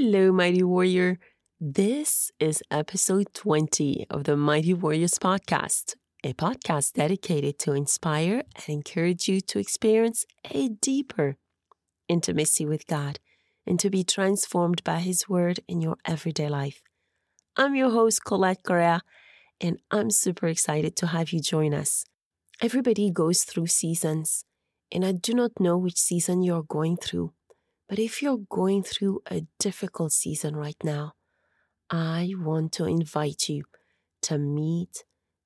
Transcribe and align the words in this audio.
Hello, 0.00 0.30
Mighty 0.30 0.62
Warrior. 0.62 1.18
This 1.60 2.30
is 2.38 2.62
episode 2.70 3.34
20 3.34 4.06
of 4.10 4.22
the 4.22 4.36
Mighty 4.36 4.72
Warriors 4.72 5.18
podcast, 5.18 5.96
a 6.22 6.34
podcast 6.34 6.92
dedicated 6.92 7.58
to 7.58 7.72
inspire 7.72 8.44
and 8.54 8.68
encourage 8.68 9.26
you 9.26 9.40
to 9.40 9.58
experience 9.58 10.24
a 10.52 10.68
deeper 10.68 11.36
intimacy 12.06 12.64
with 12.64 12.86
God 12.86 13.18
and 13.66 13.80
to 13.80 13.90
be 13.90 14.04
transformed 14.04 14.84
by 14.84 15.00
His 15.00 15.28
Word 15.28 15.58
in 15.66 15.80
your 15.80 15.96
everyday 16.04 16.48
life. 16.48 16.80
I'm 17.56 17.74
your 17.74 17.90
host, 17.90 18.24
Colette 18.24 18.62
Correa, 18.62 19.00
and 19.60 19.80
I'm 19.90 20.10
super 20.12 20.46
excited 20.46 20.94
to 20.98 21.08
have 21.08 21.32
you 21.32 21.40
join 21.40 21.74
us. 21.74 22.04
Everybody 22.62 23.10
goes 23.10 23.42
through 23.42 23.66
seasons, 23.66 24.44
and 24.92 25.04
I 25.04 25.10
do 25.10 25.34
not 25.34 25.58
know 25.58 25.76
which 25.76 25.98
season 25.98 26.44
you're 26.44 26.62
going 26.62 26.98
through, 26.98 27.32
but 27.88 27.98
if 27.98 28.22
you're 28.22 28.44
going 28.50 28.82
through 28.82 29.22
a 29.30 29.46
difficult 29.58 30.12
season 30.12 30.54
right 30.54 30.76
now, 30.84 31.14
I 31.90 32.34
want 32.36 32.72
to 32.72 32.84
invite 32.84 33.48
you 33.48 33.64
to 34.22 34.38
meet 34.38 35.04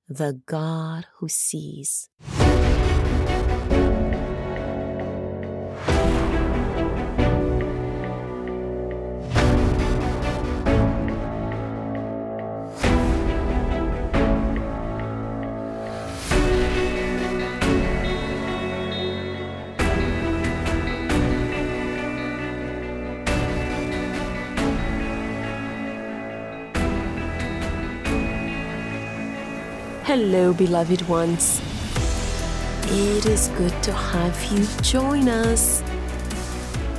the 0.09 0.41
God 0.45 1.05
who 1.19 1.29
sees. 1.29 2.09
Hello, 30.15 30.53
beloved 30.53 31.01
ones. 31.09 31.59
It 32.83 33.25
is 33.25 33.47
good 33.57 33.73
to 33.81 33.91
have 33.91 34.43
you 34.51 34.63
join 34.83 35.27
us. 35.27 35.81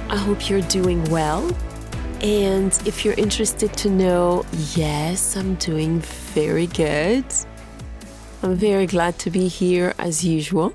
I 0.09 0.17
hope 0.17 0.51
you're 0.51 0.63
doing 0.63 1.01
well. 1.05 1.49
And 2.23 2.73
if 2.85 3.05
you're 3.05 3.15
interested 3.15 3.73
to 3.75 3.89
know, 3.89 4.45
yes, 4.75 5.37
I'm 5.37 5.55
doing 5.55 6.01
very 6.35 6.67
good. 6.67 7.25
I'm 8.43 8.57
very 8.57 8.87
glad 8.87 9.17
to 9.21 9.31
be 9.31 9.47
here 9.47 9.95
as 10.01 10.25
usual. 10.25 10.75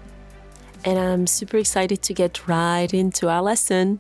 And 0.86 0.98
I'm 0.98 1.28
super 1.28 1.58
excited 1.58 2.02
to 2.04 2.14
get 2.14 2.48
right 2.48 2.94
into 2.94 3.28
our 3.28 3.42
lesson. 3.42 4.00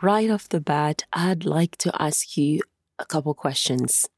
Right 0.00 0.30
off 0.30 0.48
the 0.48 0.60
bat, 0.60 1.02
I'd 1.12 1.44
like 1.44 1.76
to 1.78 1.90
ask 2.00 2.36
you 2.36 2.60
a 3.00 3.04
couple 3.04 3.34
questions. 3.34 4.08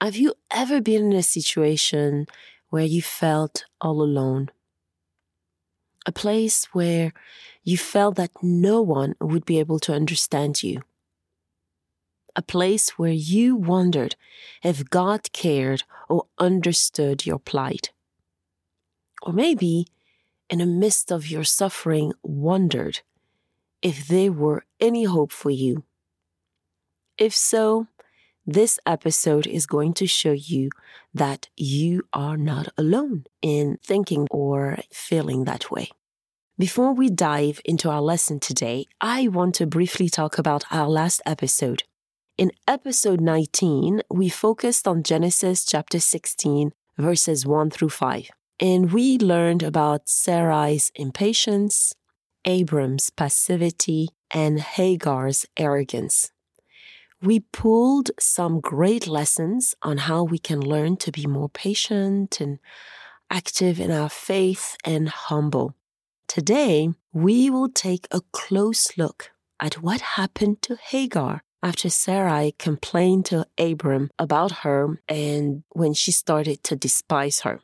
Have 0.00 0.16
you 0.16 0.34
ever 0.50 0.80
been 0.80 1.12
in 1.12 1.18
a 1.18 1.22
situation 1.22 2.26
where 2.68 2.84
you 2.84 3.00
felt 3.00 3.64
all 3.80 4.02
alone? 4.02 4.50
A 6.04 6.12
place 6.12 6.66
where 6.72 7.12
you 7.62 7.78
felt 7.78 8.16
that 8.16 8.32
no 8.42 8.82
one 8.82 9.14
would 9.20 9.46
be 9.46 9.58
able 9.58 9.78
to 9.80 9.94
understand 9.94 10.62
you? 10.62 10.82
A 12.36 12.42
place 12.42 12.98
where 12.98 13.12
you 13.12 13.56
wondered 13.56 14.16
if 14.62 14.90
God 14.90 15.32
cared 15.32 15.84
or 16.08 16.26
understood 16.38 17.24
your 17.24 17.38
plight? 17.38 17.92
Or 19.22 19.32
maybe, 19.32 19.86
in 20.50 20.58
the 20.58 20.66
midst 20.66 21.10
of 21.10 21.28
your 21.30 21.44
suffering, 21.44 22.12
wondered 22.22 23.00
if 23.80 24.08
there 24.08 24.32
were 24.32 24.66
any 24.80 25.04
hope 25.04 25.32
for 25.32 25.50
you? 25.50 25.84
If 27.16 27.34
so, 27.34 27.86
this 28.46 28.78
episode 28.84 29.46
is 29.46 29.66
going 29.66 29.94
to 29.94 30.06
show 30.06 30.32
you 30.32 30.70
that 31.14 31.48
you 31.56 32.02
are 32.12 32.36
not 32.36 32.68
alone 32.76 33.24
in 33.40 33.78
thinking 33.82 34.26
or 34.30 34.78
feeling 34.92 35.44
that 35.44 35.70
way. 35.70 35.90
Before 36.58 36.92
we 36.92 37.08
dive 37.08 37.60
into 37.64 37.90
our 37.90 38.02
lesson 38.02 38.38
today, 38.38 38.86
I 39.00 39.28
want 39.28 39.54
to 39.56 39.66
briefly 39.66 40.08
talk 40.08 40.38
about 40.38 40.64
our 40.70 40.88
last 40.88 41.22
episode. 41.26 41.84
In 42.36 42.52
episode 42.68 43.20
19, 43.20 44.02
we 44.10 44.28
focused 44.28 44.86
on 44.86 45.02
Genesis 45.02 45.64
chapter 45.64 45.98
16, 45.98 46.72
verses 46.98 47.46
1 47.46 47.70
through 47.70 47.88
5. 47.88 48.28
And 48.60 48.92
we 48.92 49.18
learned 49.18 49.62
about 49.62 50.06
Sarai's 50.06 50.92
impatience, 50.94 51.94
Abram's 52.44 53.10
passivity, 53.10 54.08
and 54.30 54.60
Hagar's 54.60 55.46
arrogance 55.56 56.30
we 57.24 57.40
pulled 57.40 58.10
some 58.20 58.60
great 58.60 59.06
lessons 59.06 59.74
on 59.82 59.96
how 59.96 60.22
we 60.22 60.38
can 60.38 60.60
learn 60.60 60.96
to 60.98 61.10
be 61.10 61.26
more 61.26 61.48
patient 61.48 62.40
and 62.40 62.58
active 63.30 63.80
in 63.80 63.90
our 63.90 64.10
faith 64.10 64.76
and 64.84 65.08
humble. 65.08 65.74
Today, 66.28 66.90
we 67.12 67.48
will 67.48 67.70
take 67.70 68.06
a 68.10 68.20
close 68.32 68.98
look 68.98 69.30
at 69.58 69.82
what 69.82 70.00
happened 70.00 70.60
to 70.62 70.76
Hagar 70.76 71.42
after 71.62 71.88
Sarai 71.88 72.52
complained 72.58 73.24
to 73.26 73.46
Abram 73.56 74.10
about 74.18 74.52
her 74.62 75.00
and 75.08 75.62
when 75.70 75.94
she 75.94 76.12
started 76.12 76.62
to 76.64 76.76
despise 76.76 77.40
her. 77.40 77.60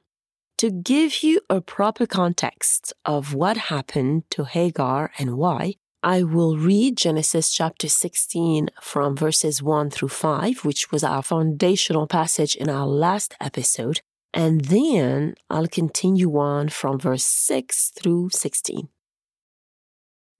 To 0.58 0.70
give 0.70 1.22
you 1.22 1.40
a 1.50 1.60
proper 1.60 2.06
context 2.06 2.94
of 3.04 3.34
what 3.34 3.56
happened 3.56 4.24
to 4.30 4.44
Hagar 4.44 5.10
and 5.18 5.36
why, 5.36 5.74
I 6.02 6.22
will 6.22 6.56
read 6.56 6.96
Genesis 6.96 7.52
chapter 7.52 7.86
16 7.86 8.70
from 8.80 9.14
verses 9.14 9.62
1 9.62 9.90
through 9.90 10.08
5, 10.08 10.64
which 10.64 10.90
was 10.90 11.04
our 11.04 11.22
foundational 11.22 12.06
passage 12.06 12.56
in 12.56 12.70
our 12.70 12.86
last 12.86 13.34
episode, 13.38 14.00
and 14.32 14.62
then 14.62 15.34
I'll 15.50 15.66
continue 15.66 16.38
on 16.38 16.70
from 16.70 16.98
verse 16.98 17.24
6 17.24 17.90
through 17.90 18.30
16. 18.32 18.88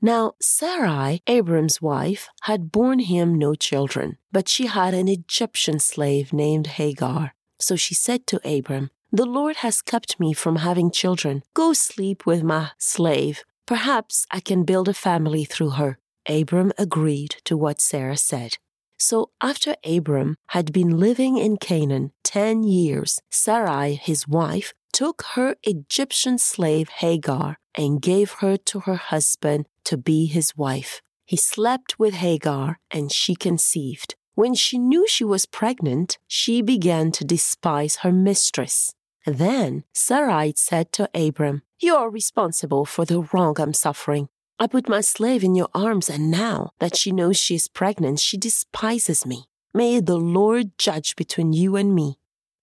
Now, 0.00 0.32
Sarai, 0.40 1.20
Abram's 1.26 1.82
wife, 1.82 2.30
had 2.44 2.72
borne 2.72 3.00
him 3.00 3.34
no 3.34 3.54
children, 3.54 4.16
but 4.32 4.48
she 4.48 4.64
had 4.64 4.94
an 4.94 5.08
Egyptian 5.08 5.78
slave 5.78 6.32
named 6.32 6.68
Hagar. 6.78 7.34
So 7.58 7.76
she 7.76 7.94
said 7.94 8.26
to 8.28 8.40
Abram, 8.48 8.92
The 9.12 9.26
Lord 9.26 9.56
has 9.56 9.82
kept 9.82 10.18
me 10.18 10.32
from 10.32 10.56
having 10.56 10.90
children. 10.90 11.42
Go 11.52 11.74
sleep 11.74 12.24
with 12.24 12.42
my 12.42 12.70
slave 12.78 13.44
Perhaps 13.70 14.26
I 14.32 14.40
can 14.40 14.64
build 14.64 14.88
a 14.88 14.92
family 14.92 15.44
through 15.44 15.70
her. 15.78 16.00
Abram 16.28 16.72
agreed 16.76 17.36
to 17.44 17.56
what 17.56 17.80
Sarah 17.80 18.16
said. 18.16 18.56
So 18.98 19.30
after 19.40 19.76
Abram 19.84 20.34
had 20.48 20.72
been 20.72 20.98
living 20.98 21.36
in 21.38 21.56
Canaan 21.56 22.10
ten 22.24 22.64
years, 22.64 23.20
Sarai, 23.30 23.94
his 23.94 24.26
wife, 24.26 24.72
took 24.92 25.22
her 25.36 25.54
Egyptian 25.62 26.36
slave 26.36 26.88
Hagar 26.88 27.58
and 27.76 28.02
gave 28.02 28.32
her 28.40 28.56
to 28.56 28.80
her 28.80 28.96
husband 28.96 29.66
to 29.84 29.96
be 29.96 30.26
his 30.26 30.56
wife. 30.56 31.00
He 31.24 31.36
slept 31.36 31.96
with 31.96 32.14
Hagar 32.14 32.80
and 32.90 33.12
she 33.12 33.36
conceived. 33.36 34.16
When 34.34 34.54
she 34.54 34.78
knew 34.78 35.06
she 35.06 35.22
was 35.22 35.46
pregnant, 35.46 36.18
she 36.26 36.60
began 36.60 37.12
to 37.12 37.24
despise 37.24 37.98
her 38.02 38.10
mistress. 38.10 38.92
Then 39.26 39.84
Sarai 39.94 40.54
said 40.56 40.92
to 40.94 41.08
Abram, 41.14 41.62
You 41.82 41.96
are 41.96 42.10
responsible 42.10 42.84
for 42.84 43.06
the 43.06 43.22
wrong 43.32 43.58
I'm 43.58 43.72
suffering. 43.72 44.28
I 44.58 44.66
put 44.66 44.86
my 44.86 45.00
slave 45.00 45.42
in 45.42 45.54
your 45.54 45.70
arms, 45.74 46.10
and 46.10 46.30
now 46.30 46.72
that 46.78 46.94
she 46.94 47.10
knows 47.10 47.38
she 47.38 47.54
is 47.54 47.68
pregnant, 47.68 48.20
she 48.20 48.36
despises 48.36 49.24
me. 49.24 49.46
May 49.72 50.00
the 50.00 50.18
Lord 50.18 50.76
judge 50.76 51.16
between 51.16 51.54
you 51.54 51.76
and 51.76 51.94
me. 51.94 52.18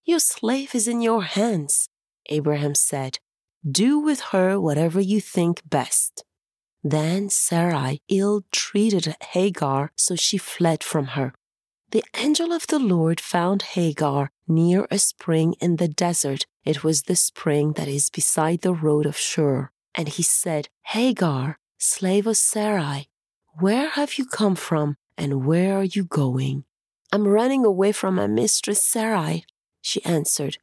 Your 0.05 0.19
slave 0.19 0.75
is 0.75 0.87
in 0.87 1.01
your 1.01 1.23
hands, 1.23 1.89
Abraham 2.29 2.75
said. 2.75 3.17
Do 3.69 3.97
with 3.97 4.19
her 4.31 4.59
whatever 4.59 5.01
you 5.01 5.19
think 5.19 5.67
best. 5.67 6.23
Then 6.83 7.29
Sarai 7.31 8.01
ill 8.09 8.43
treated 8.51 9.15
Hagar, 9.31 9.93
so 9.95 10.15
she 10.15 10.37
fled 10.37 10.83
from 10.83 11.07
her. 11.17 11.33
The 11.89 12.03
angel 12.15 12.53
of 12.53 12.67
the 12.67 12.79
Lord 12.79 13.19
found 13.19 13.63
Hagar 13.63 14.29
near 14.47 14.87
a 14.89 14.97
spring 14.97 15.53
in 15.59 15.77
the 15.77 15.87
desert. 15.87 16.45
It 16.63 16.83
was 16.83 17.03
the 17.03 17.15
spring 17.15 17.73
that 17.73 17.87
is 17.87 18.09
beside 18.09 18.61
the 18.61 18.73
road 18.73 19.05
of 19.05 19.17
Shur. 19.17 19.71
And 19.95 20.07
he 20.07 20.23
said, 20.23 20.69
Hagar, 20.83 21.59
slave 21.77 22.27
of 22.27 22.37
Sarai, 22.37 23.09
where 23.59 23.89
have 23.89 24.17
you 24.17 24.25
come 24.25 24.55
from 24.55 24.97
and 25.17 25.45
where 25.45 25.77
are 25.77 25.83
you 25.83 26.03
going? 26.03 26.65
I'm 27.11 27.27
running 27.27 27.65
away 27.65 27.91
from 27.91 28.15
my 28.15 28.27
mistress 28.27 28.83
Sarai, 28.83 29.45
she 29.81 30.03
answered. 30.05 30.57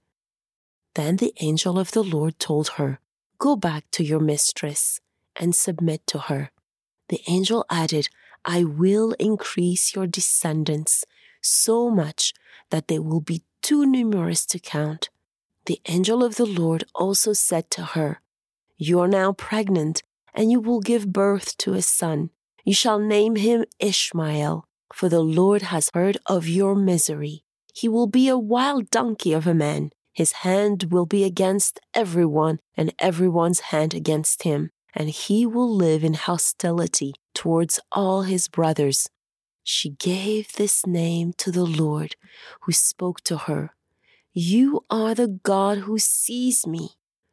Then 0.95 1.17
the 1.17 1.35
angel 1.41 1.79
of 1.79 1.91
the 1.91 2.05
Lord 2.05 2.39
told 2.39 2.69
her, 2.77 3.01
Go 3.39 3.57
back 3.57 3.91
to 3.93 4.05
your 4.05 4.21
mistress 4.21 5.01
and 5.35 5.55
submit 5.55 6.07
to 6.09 6.19
her. 6.19 6.51
The 7.09 7.21
angel 7.27 7.65
added, 7.69 8.09
I 8.45 8.65
will 8.65 9.13
increase 9.19 9.95
your 9.95 10.07
descendants 10.07 11.05
so 11.43 11.91
much 11.91 12.33
that 12.71 12.89
they 12.89 12.99
will 12.99 13.21
be 13.21 13.43
too 13.65 13.87
numerous 13.87 14.45
to 14.45 14.59
count. 14.59 15.09
The 15.65 15.81
angel 15.87 16.23
of 16.23 16.37
the 16.37 16.45
Lord 16.45 16.85
also 16.95 17.33
said 17.33 17.71
to 17.71 17.83
her, 17.97 18.21
You 18.77 19.01
are 19.01 19.09
now 19.09 19.33
pregnant, 19.33 20.03
and 20.35 20.53
you 20.53 20.61
will 20.61 20.81
give 20.81 21.15
birth 21.15 21.57
to 21.59 21.73
a 21.73 21.81
son. 21.81 22.29
You 22.63 22.75
shall 22.75 22.99
name 22.99 23.37
him 23.37 23.65
Ishmael, 23.81 24.67
for 24.93 25.09
the 25.09 25.23
Lord 25.23 25.63
has 25.63 25.91
heard 25.95 26.19
of 26.27 26.47
your 26.47 26.75
misery. 26.75 27.43
He 27.75 27.89
will 27.89 28.07
be 28.07 28.29
a 28.29 28.37
wild 28.37 28.91
donkey 28.91 29.33
of 29.33 29.47
a 29.47 29.55
man. 29.55 29.93
His 30.13 30.33
hand 30.45 30.93
will 30.93 31.07
be 31.07 31.25
against 31.25 31.81
everyone, 31.95 32.61
and 32.77 32.95
everyone's 32.99 33.61
hand 33.73 33.95
against 33.95 34.43
him, 34.43 34.73
and 34.95 35.09
he 35.09 35.47
will 35.47 35.75
live 35.75 36.05
in 36.05 36.15
hostility 36.15 37.15
towards 37.33 37.81
all 37.91 38.23
his 38.23 38.47
brothers. 38.47 39.09
She 39.65 39.91
gave 39.91 40.53
this 40.53 40.87
name 40.87 41.33
to 41.39 41.51
the 41.51 41.65
Lord 41.65 42.17
who 42.61 42.73
spoke 42.73 43.23
to 43.23 43.39
her. 43.49 43.75
You 44.35 44.85
are 44.91 45.15
the 45.15 45.29
God 45.29 45.79
who 45.79 45.99
sees 45.99 46.67
me. 46.67 46.91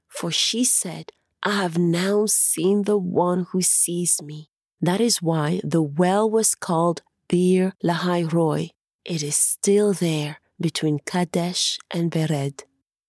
For 0.07 0.31
she 0.31 0.63
said, 0.63 1.12
I 1.44 1.51
have 1.57 1.78
now 1.78 2.25
seen 2.28 2.83
the 2.83 2.98
one 2.98 3.48
who 3.51 3.62
sees 3.62 4.22
me. 4.22 4.50
That 4.80 5.01
is 5.01 5.22
why 5.22 5.60
the 5.63 5.81
well 5.81 6.30
was 6.30 6.56
called 6.56 7.01
Beer 7.28 7.74
Lahai 7.83 8.31
Roi. 8.31 8.69
It 9.04 9.22
is 9.24 9.36
still 9.36 9.94
there 9.94 10.39
between 10.60 11.00
Kadesh 11.00 11.80
and 11.89 12.12
Bered. 12.12 12.62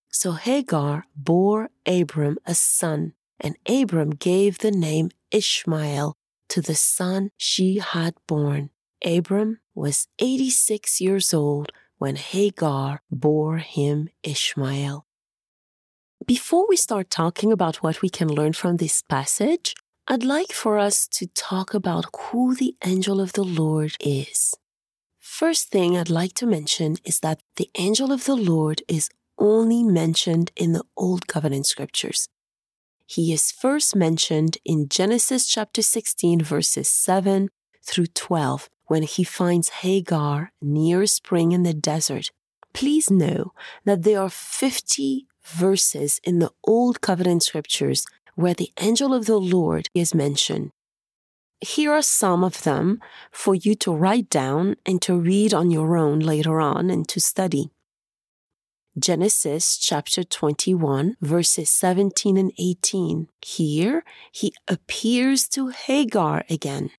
So 0.09 0.33
Hagar 0.33 1.07
bore 1.15 1.71
Abram 1.87 2.39
a 2.45 2.55
son, 2.55 3.13
and 3.39 3.57
Abram 3.69 4.11
gave 4.11 4.59
the 4.59 4.71
name 4.71 5.11
Ishmael 5.31 6.17
to 6.49 6.61
the 6.61 6.75
son 6.75 7.31
she 7.37 7.79
had 7.79 8.15
born. 8.27 8.71
Abram 9.05 9.61
was 9.75 10.09
86 10.19 11.01
years 11.01 11.35
old 11.35 11.73
when 11.99 12.17
Hagar 12.17 13.03
bore 13.11 13.59
him 13.59 14.09
Ishmael. 14.23 15.07
Before 16.27 16.69
we 16.69 16.77
start 16.77 17.11
talking 17.11 17.53
about 17.53 17.83
what 17.83 18.03
we 18.03 18.09
can 18.09 18.29
learn 18.29 18.53
from 18.53 18.77
this 18.77 19.03
passage, 19.03 19.75
I'd 20.09 20.25
like 20.25 20.53
for 20.53 20.79
us 20.79 21.07
to 21.09 21.27
talk 21.29 21.75
about 21.75 22.07
who 22.17 22.55
the 22.55 22.77
angel 22.85 23.21
of 23.21 23.33
the 23.33 23.45
Lord 23.45 23.97
is. 24.01 24.55
First 25.21 25.69
thing 25.69 25.97
I'd 25.97 26.11
like 26.11 26.35
to 26.35 26.47
mention 26.47 26.97
is 27.05 27.21
that 27.21 27.41
the 27.57 27.71
angel 27.77 28.13
of 28.13 28.25
the 28.25 28.37
Lord 28.37 28.83
is 28.89 29.09
only 29.39 29.83
mentioned 29.83 30.53
in 30.57 30.73
the 30.73 30.85
Old 30.97 31.27
Covenant 31.27 31.67
scriptures. 31.67 32.29
He 33.07 33.33
is 33.33 33.53
first 33.53 33.95
mentioned 33.95 34.59
in 34.65 34.89
Genesis 34.89 35.47
chapter 35.47 35.83
16, 35.83 36.43
verses 36.43 36.89
7 36.89 37.49
through 37.85 38.07
12, 38.07 38.71
when 38.93 39.05
he 39.05 39.25
finds 39.25 39.81
Hagar 39.81 40.53
near 40.61 41.01
a 41.01 41.07
spring 41.07 41.53
in 41.53 41.63
the 41.63 41.73
desert. 41.73 42.31
Please 42.75 43.11
know 43.11 43.55
that 43.87 44.03
there 44.03 44.21
are 44.21 44.29
50 44.29 45.27
verses 45.43 46.21
in 46.25 46.41
the 46.41 46.51
Old 46.63 47.01
Covenant 47.01 47.43
scriptures 47.43 48.05
where 48.35 48.53
the 48.53 48.71
angel 48.83 49.15
of 49.15 49.25
the 49.25 49.39
Lord 49.39 49.89
is 49.95 50.15
mentioned. 50.15 50.73
Here 51.63 51.91
are 51.91 52.03
some 52.03 52.45
of 52.45 52.65
them 52.65 53.01
for 53.31 53.55
you 53.55 53.75
to 53.77 53.97
write 53.97 54.29
down 54.29 54.77
and 54.85 55.01
to 55.01 55.19
read 55.19 55.55
on 55.55 55.71
your 55.71 55.97
own 55.97 56.19
later 56.19 56.61
on 56.61 56.91
and 56.91 57.09
to 57.09 57.19
study. 57.19 57.71
Genesis 58.99 59.79
chapter 59.79 60.23
21, 60.23 61.17
verses 61.23 61.71
17 61.71 62.37
and 62.37 62.53
18. 62.59 63.29
Here, 63.41 64.05
he 64.31 64.53
appears 64.69 65.49
to 65.49 65.69
Hagar 65.69 66.45
again. 66.51 66.91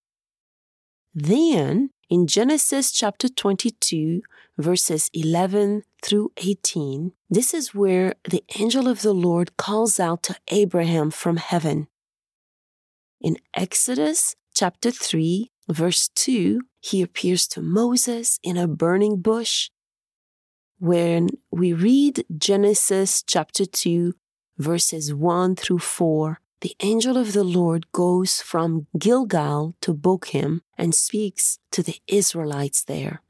Then, 1.15 1.92
in 2.10 2.25
Genesis 2.25 2.92
chapter 2.92 3.30
22, 3.30 4.24
verses 4.57 5.12
11 5.13 5.83
through 6.01 6.31
18, 6.38 7.12
this 7.30 7.54
is 7.54 7.75
where 7.75 8.15
the 8.27 8.44
angel 8.57 8.88
of 8.88 9.04
the 9.04 9.13
Lord 9.13 9.56
calls 9.56 10.00
out 10.00 10.24
to 10.24 10.36
Abraham 10.50 11.12
from 11.12 11.38
heaven. 11.38 11.88
In 13.21 13.38
Exodus 13.54 14.36
chapter 14.56 14.89
3, 14.89 15.51
verse 15.69 16.10
2, 16.15 16.62
he 16.81 17.04
appears 17.04 17.48
to 17.50 17.62
Moses 17.62 18.39
in 18.44 18.57
a 18.57 18.68
burning 18.68 19.21
bush 19.21 19.69
when 20.80 21.30
we 21.51 21.74
read 21.74 22.25
Genesis 22.36 23.24
chapter 23.25 23.65
2, 23.65 24.13
verses 24.57 25.13
1 25.13 25.56
through 25.56 25.80
4, 25.80 26.39
the 26.63 26.75
angel 26.80 27.18
of 27.18 27.33
the 27.33 27.44
Lord 27.44 27.92
goes 27.92 28.42
from 28.42 28.88
Gilgal 28.98 29.75
to 29.81 29.94
Bochim 29.94 30.62
and 30.77 30.95
speaks 30.95 31.60
to 31.71 31.83
the 31.83 31.98
Israelites 32.07 32.86
there. 32.86 33.21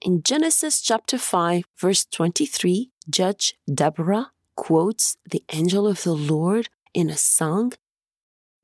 In 0.00 0.22
Genesis 0.22 0.80
chapter 0.80 1.18
5, 1.18 1.64
verse 1.76 2.04
23, 2.04 2.92
Judge 3.10 3.54
Deborah 3.66 4.30
quotes 4.54 5.16
the 5.28 5.42
angel 5.52 5.88
of 5.88 6.04
the 6.04 6.14
Lord 6.14 6.68
in 6.94 7.10
a 7.10 7.16
song. 7.16 7.72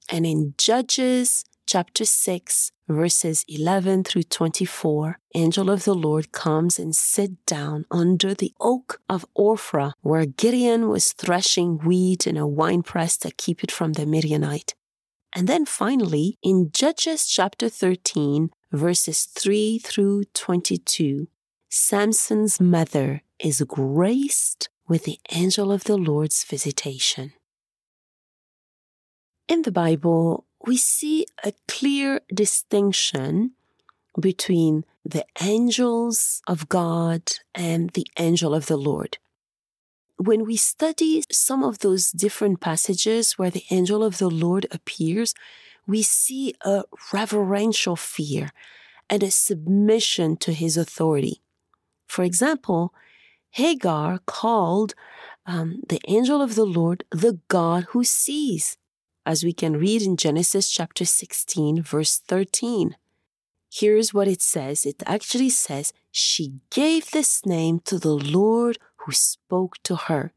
And 0.09 0.25
in 0.25 0.55
Judges 0.57 1.45
chapter 1.75 2.05
6, 2.05 2.71
verses 2.87 3.45
11 3.49 4.05
through 4.05 4.23
24, 4.23 5.19
angel 5.35 5.69
of 5.69 5.83
the 5.83 5.93
Lord 5.93 6.31
comes 6.31 6.79
and 6.79 6.95
sit 6.95 7.45
down 7.47 7.85
under 7.91 8.33
the 8.33 8.55
oak 8.61 9.01
of 9.09 9.27
Ophrah, 9.37 9.91
where 10.01 10.25
Gideon 10.25 10.89
was 10.89 11.13
threshing 11.13 11.79
wheat 11.79 12.29
in 12.29 12.37
a 12.37 12.47
winepress 12.47 13.17
to 13.17 13.33
keep 13.33 13.65
it 13.65 13.73
from 13.73 13.95
the 13.95 14.07
Midianite. 14.07 14.77
And 15.35 15.49
then 15.49 15.67
finally, 15.67 16.39
in 16.45 16.71
Judges 16.71 17.27
chapter 17.27 17.69
13, 17.69 18.51
verses 18.71 19.25
3 19.25 19.81
through 19.81 20.27
22, 20.33 21.27
Samson's 21.69 22.61
mother 22.61 23.23
is 23.41 23.61
graced 23.63 24.69
with 24.87 25.03
the 25.03 25.19
angel 25.33 25.73
of 25.73 25.83
the 25.83 25.97
Lord's 25.97 26.45
visitation. 26.45 27.33
In 29.49 29.63
the 29.63 29.73
Bible, 29.73 30.47
we 30.67 30.77
see 30.77 31.27
a 31.45 31.53
clear 31.69 32.21
distinction 32.33 33.53
between 34.21 34.85
the 35.05 35.25
angels 35.41 36.41
of 36.47 36.69
God 36.69 37.23
and 37.55 37.91
the 37.91 38.07
angel 38.19 38.55
of 38.55 38.67
the 38.67 38.77
Lord. 38.77 39.19
When 40.17 40.45
we 40.45 40.57
study 40.57 41.25
some 41.31 41.63
of 41.63 41.81
those 41.81 42.11
different 42.11 42.61
passages 42.61 43.33
where 43.33 43.51
the 43.51 43.65
angel 43.71 44.03
of 44.03 44.19
the 44.19 44.31
Lord 44.31 44.67
appears, 44.71 45.35
we 45.87 46.03
see 46.03 46.55
a 46.63 46.85
reverential 47.13 47.97
fear 47.97 48.51
and 49.11 49.23
a 49.23 49.31
submission 49.31 50.37
to 50.39 50.53
his 50.53 50.77
authority. 50.77 51.43
For 52.07 52.23
example, 52.23 52.95
Hagar 53.51 54.21
called 54.25 54.95
um, 55.47 55.83
the 55.89 56.01
angel 56.09 56.41
of 56.41 56.55
the 56.55 56.65
Lord 56.65 57.05
the 57.11 57.41
God 57.49 57.85
who 57.91 58.03
sees 58.03 58.79
as 59.27 59.45
we 59.45 59.53
can 59.53 59.77
read 59.77 60.03
in 60.03 60.17
Genesis 60.17 60.71
chapter 60.71 61.05
16, 61.05 61.83
verse 61.83 62.19
13. 62.19 62.97
Here's 63.73 64.15
what 64.15 64.29
it 64.29 64.43
says 64.43 64.87
it 64.87 65.03
actually 65.07 65.51
says, 65.51 65.93
She 66.11 66.61
gave 66.71 67.11
this 67.11 67.45
name 67.45 67.81
to 67.87 67.99
the 67.99 68.15
Lord 68.15 68.79
who 68.99 69.13
spoke 69.13 69.83
to 69.85 69.97
her. 69.97 70.33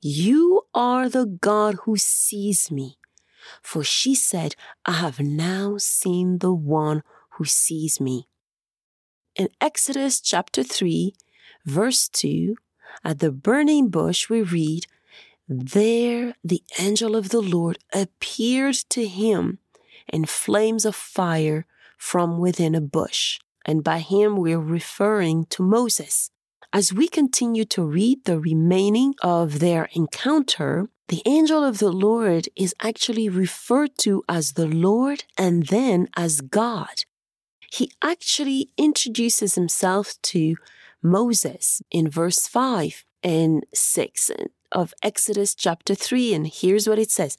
You 0.00 0.62
are 0.74 1.08
the 1.08 1.26
God 1.26 1.76
who 1.84 1.96
sees 1.96 2.70
me. 2.70 2.98
For 3.62 3.84
she 3.84 4.14
said, 4.14 4.56
I 4.84 4.92
have 4.92 5.20
now 5.20 5.76
seen 5.78 6.38
the 6.38 6.52
one 6.52 7.02
who 7.30 7.44
sees 7.44 8.00
me. 8.00 8.28
In 9.36 9.48
Exodus 9.60 10.20
chapter 10.20 10.62
3, 10.62 11.14
verse 11.64 12.08
2, 12.08 12.56
at 13.04 13.20
the 13.20 13.32
burning 13.32 13.88
bush, 13.88 14.28
we 14.28 14.42
read, 14.42 14.86
there 15.52 16.34
the 16.42 16.62
angel 16.78 17.16
of 17.16 17.28
the 17.28 17.40
Lord 17.40 17.78
appeared 17.92 18.76
to 18.90 19.06
him 19.06 19.58
in 20.12 20.24
flames 20.24 20.84
of 20.84 20.94
fire 20.94 21.66
from 21.96 22.38
within 22.38 22.74
a 22.74 22.80
bush. 22.80 23.38
And 23.64 23.84
by 23.84 24.00
him 24.00 24.36
we're 24.36 24.58
referring 24.58 25.46
to 25.46 25.62
Moses. 25.62 26.30
As 26.72 26.92
we 26.92 27.06
continue 27.06 27.64
to 27.66 27.84
read 27.84 28.24
the 28.24 28.40
remaining 28.40 29.14
of 29.22 29.60
their 29.60 29.88
encounter, 29.92 30.88
the 31.08 31.22
angel 31.26 31.62
of 31.62 31.78
the 31.78 31.92
Lord 31.92 32.48
is 32.56 32.74
actually 32.80 33.28
referred 33.28 33.98
to 33.98 34.24
as 34.28 34.52
the 34.52 34.66
Lord 34.66 35.24
and 35.36 35.66
then 35.66 36.08
as 36.16 36.40
God. 36.40 37.04
He 37.70 37.92
actually 38.02 38.70
introduces 38.76 39.54
himself 39.54 40.14
to 40.22 40.56
Moses 41.02 41.82
in 41.90 42.08
verse 42.08 42.46
5 42.46 43.04
and 43.22 43.64
6 43.74 44.30
of 44.72 44.94
Exodus 45.02 45.54
chapter 45.54 45.94
3, 45.94 46.34
and 46.34 46.46
here's 46.46 46.88
what 46.88 46.98
it 46.98 47.10
says 47.10 47.36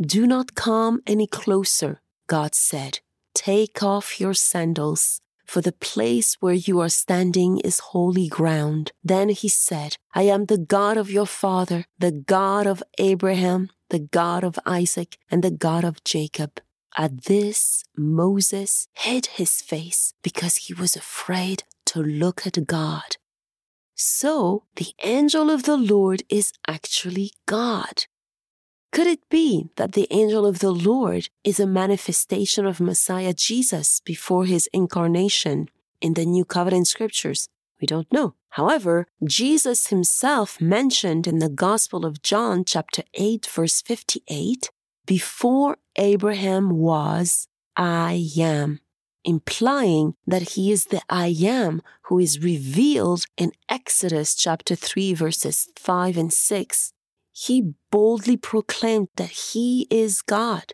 Do 0.00 0.26
not 0.26 0.54
come 0.54 1.00
any 1.06 1.26
closer, 1.26 2.00
God 2.26 2.54
said. 2.54 3.00
Take 3.34 3.82
off 3.82 4.20
your 4.20 4.34
sandals, 4.34 5.20
for 5.46 5.60
the 5.60 5.72
place 5.72 6.36
where 6.40 6.54
you 6.54 6.80
are 6.80 6.88
standing 6.88 7.58
is 7.60 7.78
holy 7.78 8.28
ground. 8.28 8.92
Then 9.02 9.28
he 9.28 9.48
said, 9.48 9.96
I 10.14 10.22
am 10.22 10.46
the 10.46 10.58
God 10.58 10.96
of 10.96 11.10
your 11.10 11.26
father, 11.26 11.84
the 11.98 12.12
God 12.12 12.66
of 12.66 12.82
Abraham, 12.98 13.70
the 13.88 14.00
God 14.00 14.44
of 14.44 14.58
Isaac, 14.66 15.18
and 15.30 15.42
the 15.42 15.50
God 15.50 15.84
of 15.84 16.04
Jacob. 16.04 16.60
At 16.96 17.24
this, 17.24 17.84
Moses 17.96 18.88
hid 18.94 19.26
his 19.26 19.62
face 19.62 20.12
because 20.22 20.56
he 20.56 20.74
was 20.74 20.96
afraid 20.96 21.62
to 21.86 22.02
look 22.02 22.46
at 22.46 22.66
God. 22.66 23.16
So 24.02 24.64
the 24.76 24.92
angel 25.02 25.50
of 25.50 25.64
the 25.64 25.76
Lord 25.76 26.22
is 26.28 26.52
actually 26.66 27.32
God. 27.46 28.06
Could 28.92 29.06
it 29.06 29.28
be 29.28 29.70
that 29.76 29.92
the 29.92 30.08
angel 30.10 30.46
of 30.46 30.58
the 30.58 30.72
Lord 30.72 31.28
is 31.44 31.60
a 31.60 31.66
manifestation 31.66 32.66
of 32.66 32.80
Messiah 32.80 33.34
Jesus 33.34 34.00
before 34.00 34.46
his 34.46 34.68
incarnation? 34.72 35.68
in 36.00 36.14
the 36.14 36.26
New 36.26 36.44
Covenant 36.44 36.88
scriptures? 36.88 37.48
We 37.80 37.86
don't 37.86 38.12
know. 38.12 38.34
However, 38.50 39.06
Jesus 39.24 39.88
himself 39.88 40.60
mentioned 40.60 41.26
in 41.26 41.38
the 41.38 41.48
Gospel 41.48 42.04
of 42.04 42.22
John, 42.22 42.64
chapter 42.64 43.02
8, 43.14 43.46
verse 43.46 43.80
58, 43.82 44.70
before 45.06 45.78
Abraham 45.96 46.70
was, 46.70 47.46
I 47.76 48.28
am, 48.38 48.80
implying 49.24 50.14
that 50.26 50.50
he 50.50 50.72
is 50.72 50.86
the 50.86 51.02
I 51.08 51.34
am 51.42 51.82
who 52.02 52.18
is 52.18 52.42
revealed 52.42 53.24
in 53.36 53.52
Exodus 53.68 54.34
chapter 54.34 54.74
3, 54.74 55.14
verses 55.14 55.68
5 55.76 56.16
and 56.16 56.32
6. 56.32 56.92
He 57.32 57.74
boldly 57.90 58.36
proclaimed 58.36 59.08
that 59.16 59.30
he 59.30 59.86
is 59.90 60.22
God. 60.22 60.72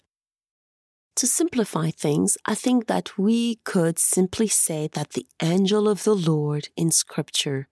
To 1.16 1.26
simplify 1.26 1.90
things, 1.90 2.36
I 2.44 2.54
think 2.54 2.86
that 2.88 3.16
we 3.16 3.56
could 3.64 3.98
simply 3.98 4.48
say 4.48 4.88
that 4.92 5.10
the 5.10 5.26
angel 5.42 5.88
of 5.88 6.04
the 6.04 6.14
Lord 6.14 6.68
in 6.76 6.90
Scripture 6.90 7.68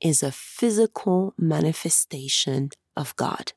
is 0.00 0.22
a 0.22 0.32
physical 0.32 1.32
manifestation 1.38 2.70
of 2.96 3.14
God. 3.14 3.52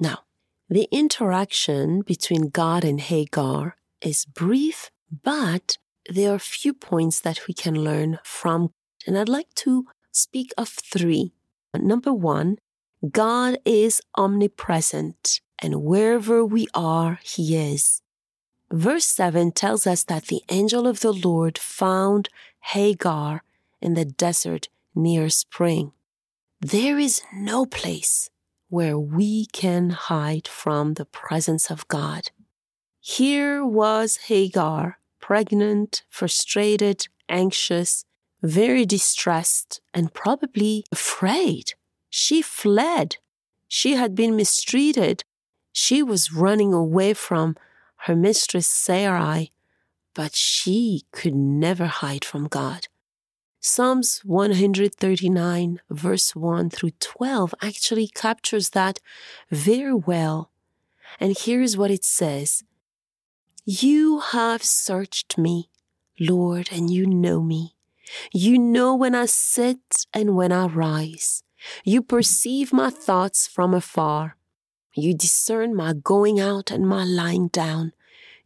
Now, 0.00 0.24
the 0.68 0.88
interaction 0.90 2.02
between 2.02 2.48
God 2.48 2.84
and 2.84 3.00
Hagar 3.00 3.76
is 4.00 4.24
brief, 4.24 4.90
but 5.22 5.78
there 6.08 6.32
are 6.32 6.36
a 6.36 6.40
few 6.40 6.72
points 6.72 7.20
that 7.20 7.46
we 7.46 7.54
can 7.54 7.82
learn 7.82 8.18
from, 8.22 8.70
and 9.06 9.18
I'd 9.18 9.28
like 9.28 9.52
to 9.56 9.86
speak 10.12 10.52
of 10.56 10.68
three. 10.68 11.32
Number 11.74 12.12
one, 12.12 12.58
God 13.10 13.58
is 13.64 14.00
omnipresent 14.16 15.40
and 15.58 15.82
wherever 15.82 16.44
we 16.44 16.68
are, 16.74 17.18
He 17.22 17.56
is. 17.56 18.02
Verse 18.70 19.06
7 19.06 19.52
tells 19.52 19.86
us 19.86 20.04
that 20.04 20.26
the 20.26 20.42
angel 20.48 20.86
of 20.86 21.00
the 21.00 21.12
Lord 21.12 21.58
found 21.58 22.28
Hagar 22.60 23.42
in 23.80 23.94
the 23.94 24.04
desert 24.04 24.68
near 24.94 25.28
spring. 25.28 25.92
There 26.60 26.98
is 26.98 27.22
no 27.32 27.66
place 27.66 28.30
where 28.68 28.98
we 28.98 29.46
can 29.46 29.90
hide 29.90 30.48
from 30.48 30.94
the 30.94 31.04
presence 31.04 31.70
of 31.70 31.86
God. 31.86 32.30
Here 33.08 33.64
was 33.64 34.16
Hagar, 34.28 34.98
pregnant, 35.20 36.02
frustrated, 36.08 37.06
anxious, 37.28 38.04
very 38.42 38.84
distressed, 38.84 39.80
and 39.94 40.12
probably 40.12 40.84
afraid. 40.90 41.74
She 42.10 42.42
fled. 42.42 43.16
She 43.68 43.92
had 43.94 44.14
been 44.14 44.36
mistreated 44.36 45.24
she 45.78 46.02
was 46.02 46.32
running 46.32 46.72
away 46.72 47.12
from 47.12 47.54
her 48.06 48.16
mistress 48.16 48.66
Sarai, 48.66 49.52
but 50.14 50.34
she 50.34 51.04
could 51.12 51.34
never 51.34 51.84
hide 51.84 52.24
from 52.24 52.48
God. 52.48 52.88
Psalms 53.60 54.22
139, 54.24 55.80
verse 55.90 56.34
1 56.34 56.70
through 56.70 56.92
12, 56.98 57.54
actually 57.60 58.08
captures 58.08 58.70
that 58.70 59.00
very 59.50 59.92
well. 59.92 60.50
And 61.20 61.36
here 61.36 61.60
is 61.60 61.76
what 61.76 61.90
it 61.90 62.02
says 62.02 62.64
You 63.68 64.20
have 64.20 64.62
searched 64.62 65.36
me, 65.36 65.70
Lord, 66.20 66.68
and 66.70 66.88
you 66.88 67.04
know 67.04 67.42
me. 67.42 67.74
You 68.32 68.60
know 68.60 68.94
when 68.94 69.12
I 69.12 69.26
sit 69.26 70.06
and 70.14 70.36
when 70.36 70.52
I 70.52 70.66
rise. 70.66 71.42
You 71.82 72.00
perceive 72.00 72.72
my 72.72 72.90
thoughts 72.90 73.48
from 73.48 73.74
afar. 73.74 74.36
You 74.94 75.16
discern 75.16 75.74
my 75.74 75.94
going 75.94 76.38
out 76.38 76.70
and 76.70 76.86
my 76.86 77.02
lying 77.02 77.48
down. 77.48 77.92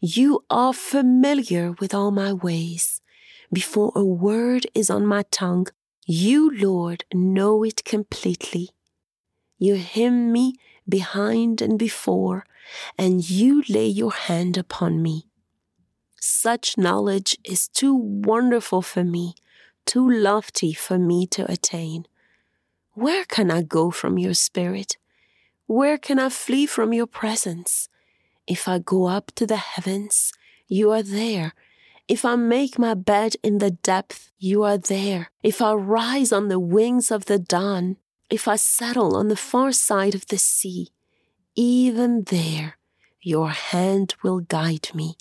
You 0.00 0.42
are 0.48 0.72
familiar 0.72 1.72
with 1.72 1.92
all 1.92 2.12
my 2.12 2.32
ways. 2.32 3.02
Before 3.52 3.92
a 3.94 4.02
word 4.02 4.68
is 4.74 4.88
on 4.88 5.04
my 5.04 5.24
tongue, 5.30 5.66
you, 6.06 6.50
Lord, 6.50 7.04
know 7.12 7.62
it 7.62 7.84
completely. 7.84 8.70
You 9.58 9.74
hem 9.74 10.32
me 10.32 10.54
behind 10.88 11.60
and 11.60 11.78
before, 11.78 12.46
and 12.98 13.28
you 13.28 13.62
lay 13.68 13.86
your 13.86 14.12
hand 14.12 14.56
upon 14.56 15.02
me. 15.02 15.26
Such 16.20 16.76
knowledge 16.76 17.38
is 17.44 17.68
too 17.68 17.94
wonderful 17.94 18.82
for 18.82 19.04
me, 19.04 19.34
too 19.86 20.08
lofty 20.08 20.72
for 20.72 20.98
me 20.98 21.26
to 21.28 21.50
attain. 21.50 22.06
Where 22.92 23.24
can 23.24 23.50
I 23.50 23.62
go 23.62 23.90
from 23.90 24.18
your 24.18 24.34
spirit? 24.34 24.96
Where 25.66 25.96
can 25.96 26.18
I 26.18 26.28
flee 26.28 26.66
from 26.66 26.92
your 26.92 27.06
presence? 27.06 27.88
If 28.46 28.66
I 28.68 28.78
go 28.78 29.06
up 29.06 29.32
to 29.36 29.46
the 29.46 29.56
heavens, 29.56 30.32
you 30.66 30.90
are 30.90 31.02
there. 31.02 31.54
If 32.08 32.24
I 32.24 32.34
make 32.34 32.78
my 32.78 32.94
bed 32.94 33.36
in 33.42 33.58
the 33.58 33.70
depth, 33.70 34.32
you 34.38 34.64
are 34.64 34.76
there. 34.76 35.30
If 35.42 35.62
I 35.62 35.72
rise 35.74 36.32
on 36.32 36.48
the 36.48 36.58
wings 36.58 37.10
of 37.10 37.26
the 37.26 37.38
dawn, 37.38 37.96
if 38.28 38.48
I 38.48 38.56
settle 38.56 39.16
on 39.16 39.28
the 39.28 39.36
far 39.36 39.70
side 39.70 40.14
of 40.14 40.26
the 40.26 40.38
sea, 40.38 40.88
even 41.60 42.24
there 42.24 42.78
your 43.20 43.50
hand 43.50 44.14
will 44.22 44.40
guide 44.40 44.88
me. 44.94 45.18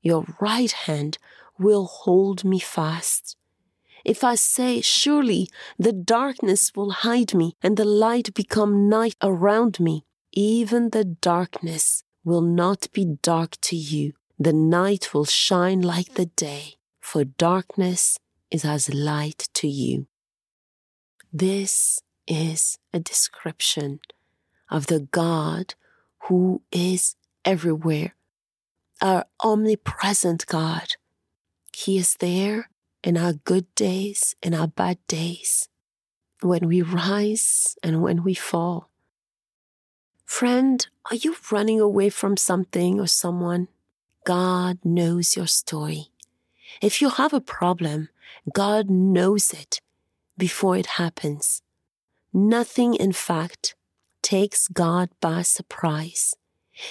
Your 0.00 0.24
right 0.40 0.70
hand 0.70 1.18
will 1.58 1.86
hold 1.86 2.44
me 2.44 2.60
fast. 2.60 3.36
If 4.04 4.22
I 4.22 4.36
say, 4.36 4.80
Surely 4.80 5.48
the 5.80 5.92
darkness 5.92 6.70
will 6.76 6.90
hide 6.90 7.34
me, 7.34 7.56
and 7.60 7.76
the 7.76 7.84
light 7.84 8.32
become 8.32 8.88
night 8.88 9.16
around 9.20 9.80
me, 9.80 10.04
even 10.30 10.90
the 10.90 11.04
darkness 11.04 12.04
will 12.24 12.42
not 12.42 12.86
be 12.92 13.04
dark 13.20 13.56
to 13.62 13.74
you. 13.74 14.12
The 14.38 14.52
night 14.52 15.12
will 15.12 15.24
shine 15.24 15.80
like 15.80 16.14
the 16.14 16.26
day, 16.26 16.76
for 17.00 17.24
darkness 17.24 18.20
is 18.52 18.64
as 18.64 18.94
light 18.94 19.48
to 19.54 19.66
you. 19.66 20.06
This 21.32 22.00
is 22.28 22.78
a 22.92 23.00
description 23.00 23.98
of 24.72 24.86
the 24.86 25.00
God 25.00 25.74
who 26.24 26.62
is 26.72 27.14
everywhere, 27.44 28.14
our 29.02 29.26
omnipresent 29.40 30.46
God. 30.46 30.96
He 31.76 31.98
is 31.98 32.16
there 32.16 32.70
in 33.04 33.18
our 33.18 33.34
good 33.34 33.72
days, 33.74 34.34
in 34.42 34.54
our 34.54 34.66
bad 34.66 34.98
days, 35.06 35.68
when 36.40 36.66
we 36.66 36.80
rise 36.80 37.76
and 37.82 38.02
when 38.02 38.24
we 38.24 38.34
fall. 38.34 38.88
Friend, 40.24 40.86
are 41.10 41.16
you 41.16 41.36
running 41.50 41.78
away 41.78 42.08
from 42.08 42.38
something 42.38 42.98
or 42.98 43.06
someone? 43.06 43.68
God 44.24 44.78
knows 44.84 45.36
your 45.36 45.48
story. 45.48 46.08
If 46.80 47.02
you 47.02 47.10
have 47.10 47.34
a 47.34 47.40
problem, 47.40 48.08
God 48.54 48.88
knows 48.88 49.52
it 49.52 49.82
before 50.38 50.78
it 50.78 50.86
happens. 50.86 51.60
Nothing, 52.32 52.94
in 52.94 53.12
fact, 53.12 53.74
takes 54.22 54.68
God 54.68 55.10
by 55.20 55.42
surprise. 55.42 56.34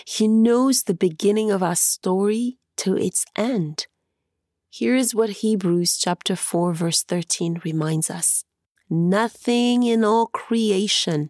He 0.06 0.28
knows 0.28 0.84
the 0.84 0.94
beginning 0.94 1.52
of 1.52 1.64
our 1.64 1.76
story 1.76 2.58
to 2.78 2.98
its 2.98 3.26
end. 3.36 3.88
Here 4.70 4.96
is 4.96 5.16
what 5.16 5.42
Hebrews 5.42 5.98
chapter 5.98 6.36
4 6.36 6.74
verse 6.74 7.04
13 7.04 7.62
reminds 7.64 8.10
us. 8.10 8.46
Nothing 8.90 9.84
in 9.84 10.04
all 10.04 10.28
creation 10.28 11.30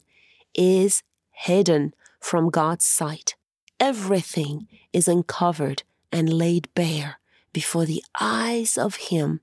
is 0.53 1.03
hidden 1.31 1.93
from 2.20 2.50
God's 2.50 2.86
sight. 2.86 3.36
Everything 3.79 4.67
is 4.93 5.08
uncovered 5.08 5.84
and 6.12 6.31
laid 6.31 6.74
bare 6.75 7.20
before 7.53 7.86
the 7.86 8.03
eyes 8.20 8.77
of 8.77 8.96
Him 8.96 9.41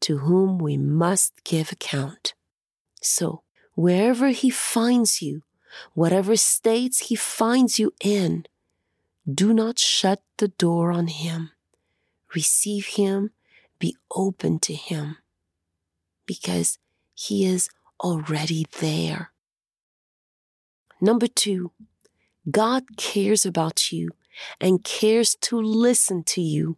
to 0.00 0.18
whom 0.18 0.58
we 0.58 0.76
must 0.76 1.44
give 1.44 1.70
account. 1.70 2.34
So, 3.02 3.42
wherever 3.74 4.28
He 4.28 4.50
finds 4.50 5.20
you, 5.20 5.42
whatever 5.94 6.36
states 6.36 7.08
He 7.08 7.14
finds 7.14 7.78
you 7.78 7.92
in, 8.02 8.46
do 9.32 9.52
not 9.52 9.78
shut 9.78 10.22
the 10.38 10.48
door 10.48 10.92
on 10.92 11.06
Him 11.06 11.50
receive 12.34 12.86
Him, 12.86 13.30
be 13.78 13.96
open 14.14 14.58
to 14.60 14.74
Him, 14.74 15.16
because 16.26 16.78
He 17.14 17.44
is 17.44 17.68
already 18.00 18.66
there. 18.80 19.30
Number 21.00 21.26
two, 21.26 21.72
God 22.50 22.96
cares 22.96 23.46
about 23.46 23.92
you 23.92 24.10
and 24.60 24.84
cares 24.84 25.36
to 25.42 25.60
listen 25.60 26.24
to 26.24 26.40
you. 26.40 26.76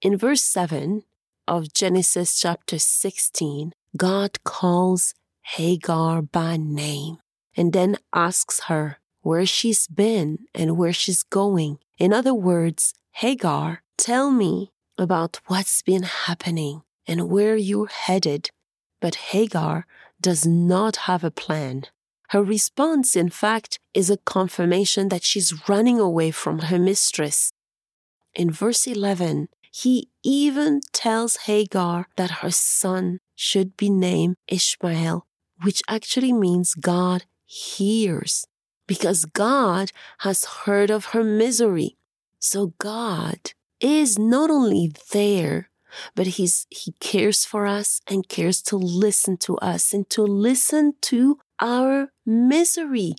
In 0.00 0.16
verse 0.16 0.42
7 0.42 1.04
of 1.48 1.72
Genesis 1.72 2.38
chapter 2.38 2.78
16, 2.78 3.72
God 3.96 4.42
calls 4.44 5.14
Hagar 5.42 6.22
by 6.22 6.56
name 6.56 7.18
and 7.56 7.72
then 7.72 7.96
asks 8.12 8.60
her 8.64 8.98
where 9.22 9.46
she's 9.46 9.86
been 9.86 10.46
and 10.54 10.76
where 10.76 10.92
she's 10.92 11.22
going. 11.22 11.78
In 11.98 12.12
other 12.12 12.34
words, 12.34 12.94
Hagar, 13.12 13.82
tell 13.96 14.30
me 14.30 14.72
about 14.98 15.40
what's 15.46 15.82
been 15.82 16.02
happening 16.02 16.82
and 17.06 17.30
where 17.30 17.56
you're 17.56 17.88
headed, 17.88 18.50
but 19.00 19.32
Hagar 19.32 19.86
does 20.20 20.46
not 20.46 20.96
have 21.08 21.24
a 21.24 21.30
plan. 21.30 21.84
Her 22.30 22.42
response, 22.42 23.14
in 23.14 23.28
fact, 23.28 23.78
is 23.92 24.08
a 24.08 24.16
confirmation 24.16 25.08
that 25.08 25.22
she's 25.22 25.68
running 25.68 25.98
away 26.00 26.30
from 26.30 26.60
her 26.60 26.78
mistress. 26.78 27.52
In 28.34 28.50
verse 28.50 28.86
11, 28.86 29.48
He 29.70 30.08
even 30.22 30.80
tells 30.92 31.44
Hagar 31.44 32.08
that 32.16 32.40
her 32.42 32.50
son 32.50 33.18
should 33.34 33.76
be 33.76 33.90
named 33.90 34.36
Ishmael, 34.48 35.26
which 35.62 35.82
actually 35.88 36.32
means 36.32 36.74
God 36.74 37.24
hears, 37.52 38.46
because 38.86 39.26
God 39.26 39.92
has 40.20 40.44
heard 40.64 40.90
of 40.90 41.06
her 41.06 41.22
misery. 41.22 41.96
So 42.38 42.72
God 42.78 43.52
is 43.80 44.18
not 44.18 44.50
only 44.50 44.92
there, 45.12 45.68
but 46.14 46.26
he's, 46.26 46.66
he 46.70 46.92
cares 46.92 47.44
for 47.44 47.66
us 47.66 48.00
and 48.08 48.28
cares 48.28 48.62
to 48.62 48.76
listen 48.76 49.36
to 49.38 49.58
us 49.58 49.92
and 49.92 50.08
to 50.10 50.22
listen 50.22 50.94
to 51.02 51.38
our 51.60 52.08
misery. 52.24 53.14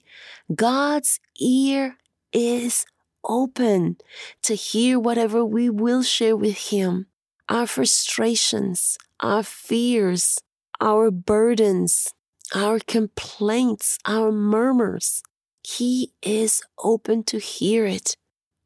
God's 0.53 1.19
ear 1.39 1.97
is 2.31 2.85
open 3.23 3.97
to 4.41 4.55
hear 4.55 4.99
whatever 4.99 5.45
we 5.45 5.69
will 5.69 6.01
share 6.01 6.35
with 6.35 6.71
Him 6.71 7.05
our 7.47 7.67
frustrations, 7.67 8.97
our 9.19 9.43
fears, 9.43 10.39
our 10.81 11.11
burdens, 11.11 12.13
our 12.53 12.79
complaints, 12.79 13.97
our 14.05 14.31
murmurs. 14.31 15.21
He 15.63 16.11
is 16.21 16.61
open 16.77 17.23
to 17.25 17.39
hear 17.39 17.85
it 17.85 18.15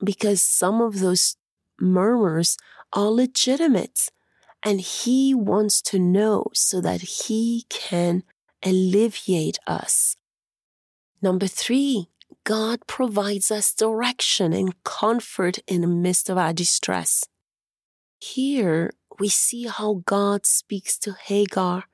because 0.03 0.41
some 0.41 0.81
of 0.81 0.99
those 0.99 1.37
murmurs 1.79 2.57
are 2.93 3.09
legitimate 3.09 4.09
and 4.63 4.81
He 4.81 5.33
wants 5.33 5.81
to 5.83 5.99
know 5.99 6.47
so 6.53 6.81
that 6.81 7.01
He 7.01 7.65
can 7.69 8.23
alleviate 8.63 9.59
us. 9.67 10.17
Number 11.21 11.47
three, 11.47 12.09
God 12.43 12.85
provides 12.87 13.51
us 13.51 13.73
direction 13.73 14.53
and 14.53 14.81
comfort 14.83 15.59
in 15.67 15.81
the 15.81 15.87
midst 15.87 16.29
of 16.29 16.37
our 16.37 16.53
distress. 16.53 17.25
Here 18.19 18.91
we 19.19 19.29
see 19.29 19.67
how 19.67 20.01
God 20.05 20.45
speaks 20.45 20.97
to 20.99 21.13
Hagar 21.13 21.85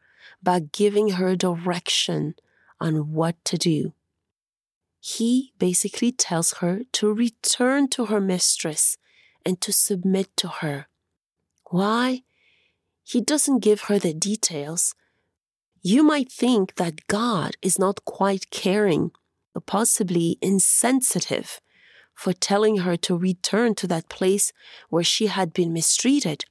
by 0.43 0.59
giving 0.59 1.09
her 1.11 1.35
direction 1.35 2.35
on 2.79 3.13
what 3.13 3.43
to 3.45 3.57
do. 3.57 3.93
He 4.99 5.53
basically 5.57 6.11
tells 6.11 6.53
her 6.55 6.81
to 6.93 7.13
return 7.13 7.87
to 7.89 8.05
her 8.05 8.21
mistress 8.21 8.97
and 9.45 9.59
to 9.61 9.73
submit 9.73 10.35
to 10.37 10.47
her. 10.47 10.87
Why? 11.71 12.23
He 13.03 13.21
doesn't 13.21 13.59
give 13.59 13.81
her 13.81 13.99
the 13.99 14.13
details, 14.13 14.95
you 15.85 16.01
might 16.01 16.31
think 16.31 16.75
that 16.75 17.07
God 17.07 17.57
is 17.61 17.77
not 17.77 18.05
quite 18.05 18.49
caring 18.49 19.11
or 19.53 19.59
possibly 19.59 20.37
insensitive 20.41 21.59
for 22.15 22.31
telling 22.31 22.77
her 22.77 22.95
to 22.97 23.17
return 23.17 23.75
to 23.75 23.87
that 23.87 24.07
place 24.07 24.53
where 24.89 25.03
she 25.03 25.27
had 25.27 25.51
been 25.51 25.73
mistreated. 25.73 26.45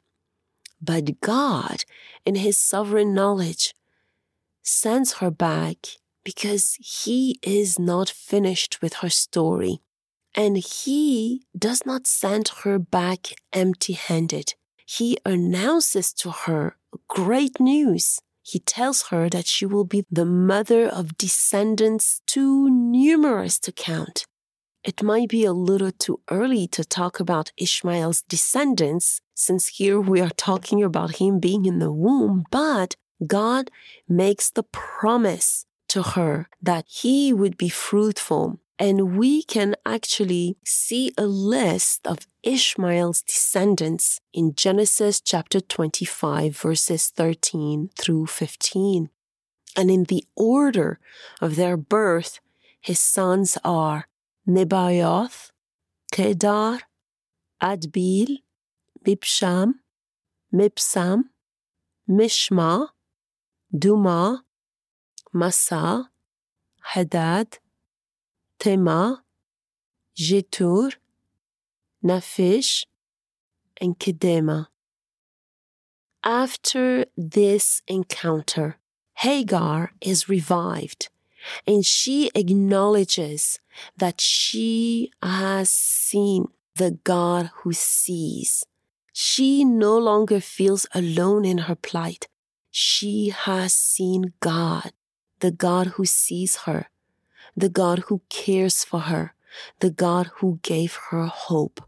But 0.82 1.22
God, 1.22 1.84
in 2.26 2.34
His 2.34 2.58
sovereign 2.58 3.14
knowledge, 3.14 3.74
sends 4.62 5.14
her 5.14 5.30
back 5.30 5.78
because 6.24 6.76
He 6.80 7.38
is 7.42 7.78
not 7.78 8.08
finished 8.08 8.80
with 8.80 8.94
her 8.94 9.10
story. 9.10 9.80
And 10.34 10.56
He 10.56 11.44
does 11.56 11.84
not 11.84 12.06
send 12.06 12.48
her 12.62 12.78
back 12.78 13.34
empty 13.52 13.92
handed. 13.92 14.54
He 14.86 15.18
announces 15.24 16.12
to 16.14 16.30
her 16.30 16.76
great 17.08 17.60
news 17.60 18.20
he 18.42 18.58
tells 18.58 19.02
her 19.08 19.30
that 19.30 19.46
she 19.46 19.64
will 19.64 19.84
be 19.84 20.04
the 20.10 20.24
mother 20.24 20.88
of 20.88 21.16
descendants 21.16 22.20
too 22.26 22.68
numerous 22.68 23.58
to 23.60 23.72
count. 23.72 24.26
It 24.84 25.02
might 25.02 25.28
be 25.28 25.44
a 25.44 25.52
little 25.52 25.92
too 25.92 26.20
early 26.28 26.66
to 26.68 26.84
talk 26.84 27.20
about 27.20 27.52
Ishmael's 27.56 28.22
descendants, 28.22 29.20
since 29.34 29.68
here 29.68 30.00
we 30.00 30.20
are 30.20 30.30
talking 30.30 30.82
about 30.82 31.16
him 31.16 31.38
being 31.38 31.66
in 31.66 31.78
the 31.78 31.92
womb, 31.92 32.44
but 32.50 32.96
God 33.26 33.70
makes 34.08 34.50
the 34.50 34.62
promise 34.62 35.66
to 35.88 36.02
her 36.02 36.48
that 36.60 36.86
he 36.88 37.32
would 37.32 37.56
be 37.56 37.68
fruitful 37.68 38.60
and 38.82 39.16
we 39.16 39.44
can 39.44 39.76
actually 39.86 40.56
see 40.64 41.12
a 41.16 41.24
list 41.24 42.04
of 42.04 42.26
Ishmael's 42.42 43.22
descendants 43.22 44.20
in 44.32 44.56
Genesis 44.56 45.20
chapter 45.20 45.60
25, 45.60 46.56
verses 46.56 47.06
13 47.08 47.90
through 47.96 48.26
15. 48.26 49.08
And 49.76 49.88
in 49.88 50.04
the 50.04 50.24
order 50.34 50.98
of 51.40 51.54
their 51.54 51.76
birth, 51.76 52.40
his 52.80 52.98
sons 52.98 53.56
are 53.64 54.08
Nebaioth, 54.48 55.52
Kedar, 56.10 56.80
Adbeel, 57.62 58.38
Mibsham, 59.06 59.74
Mibsam, 60.52 61.24
Mishma, 62.10 62.88
Dumah, 63.74 64.40
Massa, 65.32 66.10
Hadad, 66.92 67.58
Tema, 68.58 69.22
Jetur, 70.16 70.92
Naphish, 72.04 72.84
and 73.80 73.98
Kedemah. 73.98 74.66
After 76.24 77.06
this 77.16 77.82
encounter, 77.88 78.76
Hagar 79.14 79.92
is 80.00 80.28
revived 80.28 81.08
and 81.66 81.84
she 81.84 82.30
acknowledges 82.34 83.58
that 83.96 84.20
she 84.20 85.10
has 85.22 85.70
seen 85.70 86.46
the 86.76 86.98
God 87.04 87.50
who 87.56 87.72
sees. 87.72 88.64
She 89.12 89.64
no 89.64 89.98
longer 89.98 90.40
feels 90.40 90.86
alone 90.94 91.44
in 91.44 91.58
her 91.58 91.74
plight. 91.74 92.28
She 92.74 93.28
has 93.28 93.74
seen 93.74 94.32
God, 94.40 94.92
the 95.40 95.50
God 95.50 95.88
who 95.88 96.06
sees 96.06 96.64
her, 96.64 96.88
the 97.54 97.68
God 97.68 97.98
who 98.08 98.22
cares 98.30 98.82
for 98.82 99.00
her, 99.00 99.34
the 99.80 99.90
God 99.90 100.30
who 100.36 100.58
gave 100.62 100.96
her 101.10 101.26
hope. 101.26 101.84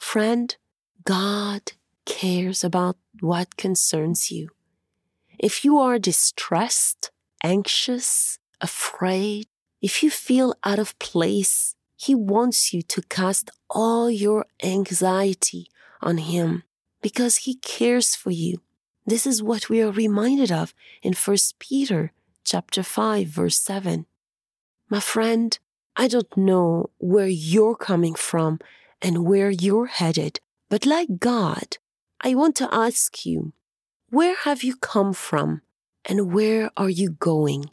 Friend, 0.00 0.56
God 1.04 1.72
cares 2.06 2.64
about 2.64 2.96
what 3.20 3.58
concerns 3.58 4.30
you. 4.30 4.48
If 5.38 5.62
you 5.62 5.76
are 5.76 5.98
distressed, 5.98 7.10
anxious, 7.44 8.38
afraid, 8.62 9.46
if 9.82 10.02
you 10.02 10.10
feel 10.10 10.54
out 10.64 10.78
of 10.78 10.98
place, 10.98 11.76
He 11.96 12.14
wants 12.14 12.72
you 12.72 12.80
to 12.80 13.02
cast 13.02 13.50
all 13.68 14.10
your 14.10 14.46
anxiety 14.62 15.66
on 16.00 16.16
Him 16.16 16.62
because 17.02 17.44
He 17.44 17.56
cares 17.56 18.14
for 18.14 18.30
you. 18.30 18.62
This 19.10 19.26
is 19.26 19.42
what 19.42 19.68
we 19.68 19.82
are 19.82 19.90
reminded 19.90 20.52
of 20.52 20.72
in 21.02 21.14
1 21.14 21.36
Peter 21.58 22.12
chapter 22.44 22.84
5 22.84 23.26
verse 23.26 23.58
7. 23.58 24.06
My 24.88 25.00
friend, 25.00 25.58
I 25.96 26.06
don't 26.06 26.36
know 26.36 26.90
where 26.98 27.26
you're 27.26 27.74
coming 27.74 28.14
from 28.14 28.60
and 29.02 29.24
where 29.24 29.50
you're 29.50 29.86
headed, 29.86 30.38
but 30.68 30.86
like 30.86 31.18
God, 31.18 31.78
I 32.20 32.36
want 32.36 32.54
to 32.58 32.72
ask 32.72 33.26
you, 33.26 33.52
where 34.10 34.36
have 34.36 34.62
you 34.62 34.76
come 34.76 35.12
from 35.12 35.62
and 36.04 36.32
where 36.32 36.70
are 36.76 36.88
you 36.88 37.10
going? 37.10 37.68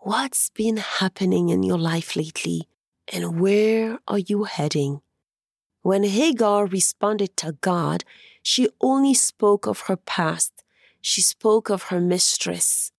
What's 0.00 0.50
been 0.50 0.76
happening 0.76 1.48
in 1.48 1.62
your 1.62 1.78
life 1.78 2.14
lately 2.16 2.68
and 3.08 3.40
where 3.40 3.98
are 4.06 4.18
you 4.18 4.44
heading? 4.44 5.00
When 5.80 6.04
Hagar 6.04 6.66
responded 6.66 7.34
to 7.38 7.52
God, 7.62 8.04
she 8.50 8.68
only 8.80 9.14
spoke 9.14 9.68
of 9.68 9.82
her 9.82 9.96
past. 9.96 10.64
She 11.00 11.22
spoke 11.22 11.70
of 11.70 11.84
her 11.84 12.00
mistress. 12.00 12.90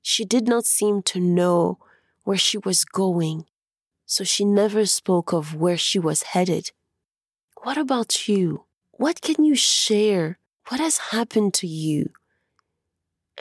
She 0.00 0.24
did 0.24 0.48
not 0.48 0.64
seem 0.64 1.02
to 1.02 1.20
know 1.20 1.78
where 2.22 2.38
she 2.38 2.56
was 2.56 2.86
going, 2.86 3.44
so 4.06 4.24
she 4.24 4.46
never 4.46 4.86
spoke 4.86 5.30
of 5.34 5.54
where 5.54 5.76
she 5.76 5.98
was 5.98 6.32
headed. 6.32 6.72
What 7.64 7.76
about 7.76 8.26
you? 8.28 8.64
What 8.92 9.20
can 9.20 9.44
you 9.44 9.54
share? 9.54 10.38
What 10.68 10.80
has 10.80 11.12
happened 11.12 11.52
to 11.60 11.66
you? 11.66 12.08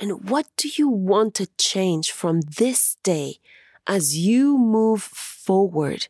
And 0.01 0.29
what 0.29 0.47
do 0.57 0.67
you 0.67 0.89
want 0.89 1.33
to 1.35 1.47
change 1.57 2.11
from 2.11 2.41
this 2.41 2.97
day 3.03 3.37
as 3.87 4.17
you 4.17 4.57
move 4.57 5.01
forward? 5.01 6.09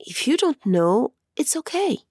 If 0.00 0.26
you 0.26 0.36
don't 0.36 0.66
know, 0.66 1.12
it's 1.36 1.54
okay. 1.54 2.07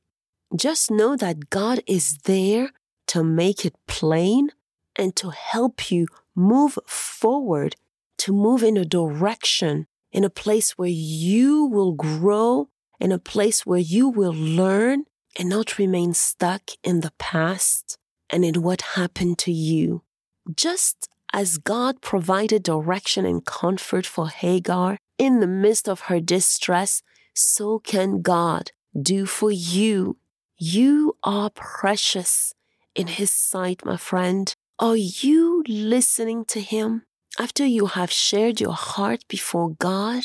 Just 0.55 0.89
know 0.89 1.15
that 1.15 1.49
God 1.49 1.81
is 1.87 2.17
there 2.19 2.71
to 3.07 3.23
make 3.23 3.65
it 3.65 3.75
plain 3.87 4.51
and 4.95 5.15
to 5.17 5.29
help 5.29 5.91
you 5.91 6.07
move 6.35 6.77
forward 6.85 7.75
to 8.17 8.33
move 8.33 8.63
in 8.63 8.77
a 8.77 8.85
direction, 8.85 9.87
in 10.11 10.23
a 10.23 10.29
place 10.29 10.77
where 10.77 10.89
you 10.89 11.65
will 11.65 11.93
grow, 11.93 12.69
in 12.99 13.11
a 13.11 13.19
place 13.19 13.65
where 13.65 13.79
you 13.79 14.09
will 14.09 14.33
learn 14.33 15.05
and 15.37 15.49
not 15.49 15.77
remain 15.77 16.13
stuck 16.13 16.71
in 16.83 17.01
the 17.01 17.13
past 17.19 17.97
and 18.29 18.43
in 18.43 18.61
what 18.61 18.81
happened 18.81 19.37
to 19.37 19.51
you. 19.51 20.01
Just 20.55 21.09
as 21.31 21.57
God 21.57 22.01
provided 22.01 22.63
direction 22.63 23.25
and 23.25 23.45
comfort 23.45 24.05
for 24.05 24.29
Hagar 24.29 24.97
in 25.17 25.39
the 25.39 25.47
midst 25.47 25.87
of 25.87 26.01
her 26.01 26.19
distress, 26.19 27.03
so 27.33 27.79
can 27.79 28.21
God 28.21 28.71
do 28.99 29.25
for 29.25 29.51
you. 29.51 30.17
You 30.59 31.17
are 31.23 31.51
precious 31.51 32.51
in 32.95 33.05
His 33.05 33.31
sight, 33.31 33.85
my 33.85 33.95
friend. 33.95 34.51
Are 34.79 34.95
you 34.95 35.63
listening 35.67 36.45
to 36.45 36.61
Him? 36.61 37.03
After 37.39 37.63
you 37.63 37.85
have 37.85 38.11
shared 38.11 38.59
your 38.59 38.73
heart 38.73 39.23
before 39.27 39.75
God, 39.77 40.23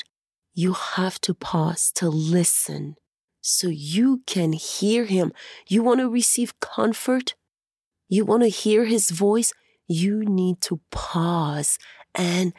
you 0.55 0.73
have 0.73 1.21
to 1.23 1.35
pause 1.35 1.93
to 1.97 2.09
listen 2.09 2.97
so 3.43 3.69
you 3.69 4.23
can 4.27 4.55
hear 4.55 5.05
Him. 5.05 5.35
You 5.69 5.83
want 5.83 6.01
to 6.01 6.09
receive 6.09 6.59
comfort? 6.61 7.35
You 8.09 8.25
want 8.25 8.43
to 8.43 8.49
hear 8.49 8.87
His 8.87 9.11
voice? 9.11 9.53
You 9.87 10.25
need 10.25 10.63
to 10.63 10.81
pause 10.91 11.79
and 12.15 12.55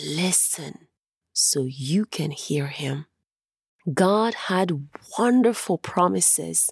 listen 0.00 0.86
so 1.32 1.66
you 1.68 2.04
can 2.04 2.30
hear 2.30 2.68
Him. 2.68 3.06
God 3.92 4.34
had 4.34 4.86
wonderful 5.18 5.78
promises 5.78 6.70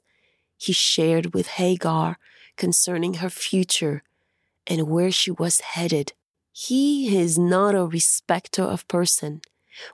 He 0.57 0.73
shared 0.73 1.35
with 1.35 1.47
Hagar 1.49 2.19
concerning 2.57 3.15
her 3.15 3.31
future 3.31 4.03
and 4.67 4.89
where 4.89 5.11
she 5.11 5.31
was 5.31 5.61
headed. 5.61 6.13
He 6.53 7.17
is 7.17 7.39
not 7.39 7.75
a 7.75 7.85
respecter 7.85 8.63
of 8.63 8.87
person. 8.89 9.43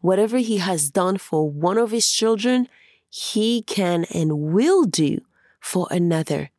Whatever 0.01 0.39
he 0.39 0.59
has 0.59 0.91
done 0.91 1.17
for 1.17 1.51
one 1.51 1.79
of 1.79 1.91
his 1.91 2.11
children, 2.11 2.69
he 3.09 3.63
can 3.63 4.05
and 4.15 4.53
will 4.53 4.85
do 4.85 5.23
for 5.61 5.89
another. 5.91 6.51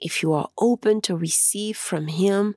If 0.00 0.22
you 0.22 0.32
are 0.32 0.48
open 0.58 1.00
to 1.02 1.16
receive 1.16 1.76
from 1.76 2.08
him, 2.08 2.56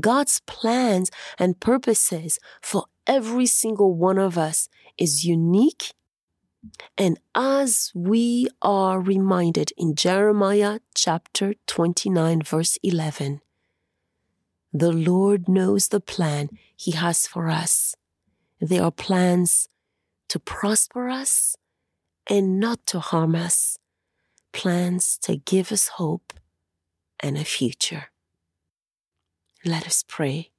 God's 0.00 0.40
plans 0.46 1.10
and 1.38 1.60
purposes 1.60 2.38
for 2.62 2.84
every 3.06 3.46
single 3.46 3.94
one 3.94 4.18
of 4.18 4.38
us 4.38 4.68
is 4.96 5.24
unique. 5.24 5.92
And 6.96 7.18
as 7.34 7.92
we 7.94 8.48
are 8.62 9.00
reminded 9.00 9.72
in 9.76 9.94
Jeremiah 9.94 10.80
chapter 10.94 11.54
29, 11.66 12.42
verse 12.42 12.78
11, 12.82 13.40
the 14.72 14.92
Lord 14.92 15.48
knows 15.48 15.88
the 15.88 16.00
plan 16.00 16.48
He 16.76 16.92
has 16.92 17.26
for 17.26 17.48
us. 17.48 17.94
They 18.60 18.78
are 18.78 18.90
plans 18.90 19.68
to 20.28 20.38
prosper 20.38 21.08
us 21.08 21.56
and 22.28 22.58
not 22.58 22.86
to 22.86 23.00
harm 23.00 23.34
us, 23.34 23.78
plans 24.52 25.18
to 25.18 25.36
give 25.36 25.70
us 25.70 25.88
hope 25.88 26.32
and 27.20 27.36
a 27.36 27.44
future. 27.44 28.10
Let 29.64 29.86
us 29.86 30.04
pray. 30.06 30.53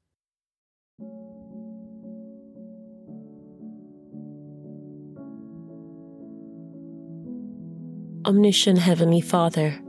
Omniscient 8.25 8.79
Heavenly 8.79 9.21
Father, 9.21 9.79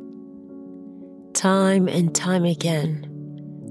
time 1.32 1.88
and 1.88 2.14
time 2.14 2.44
again, 2.44 3.06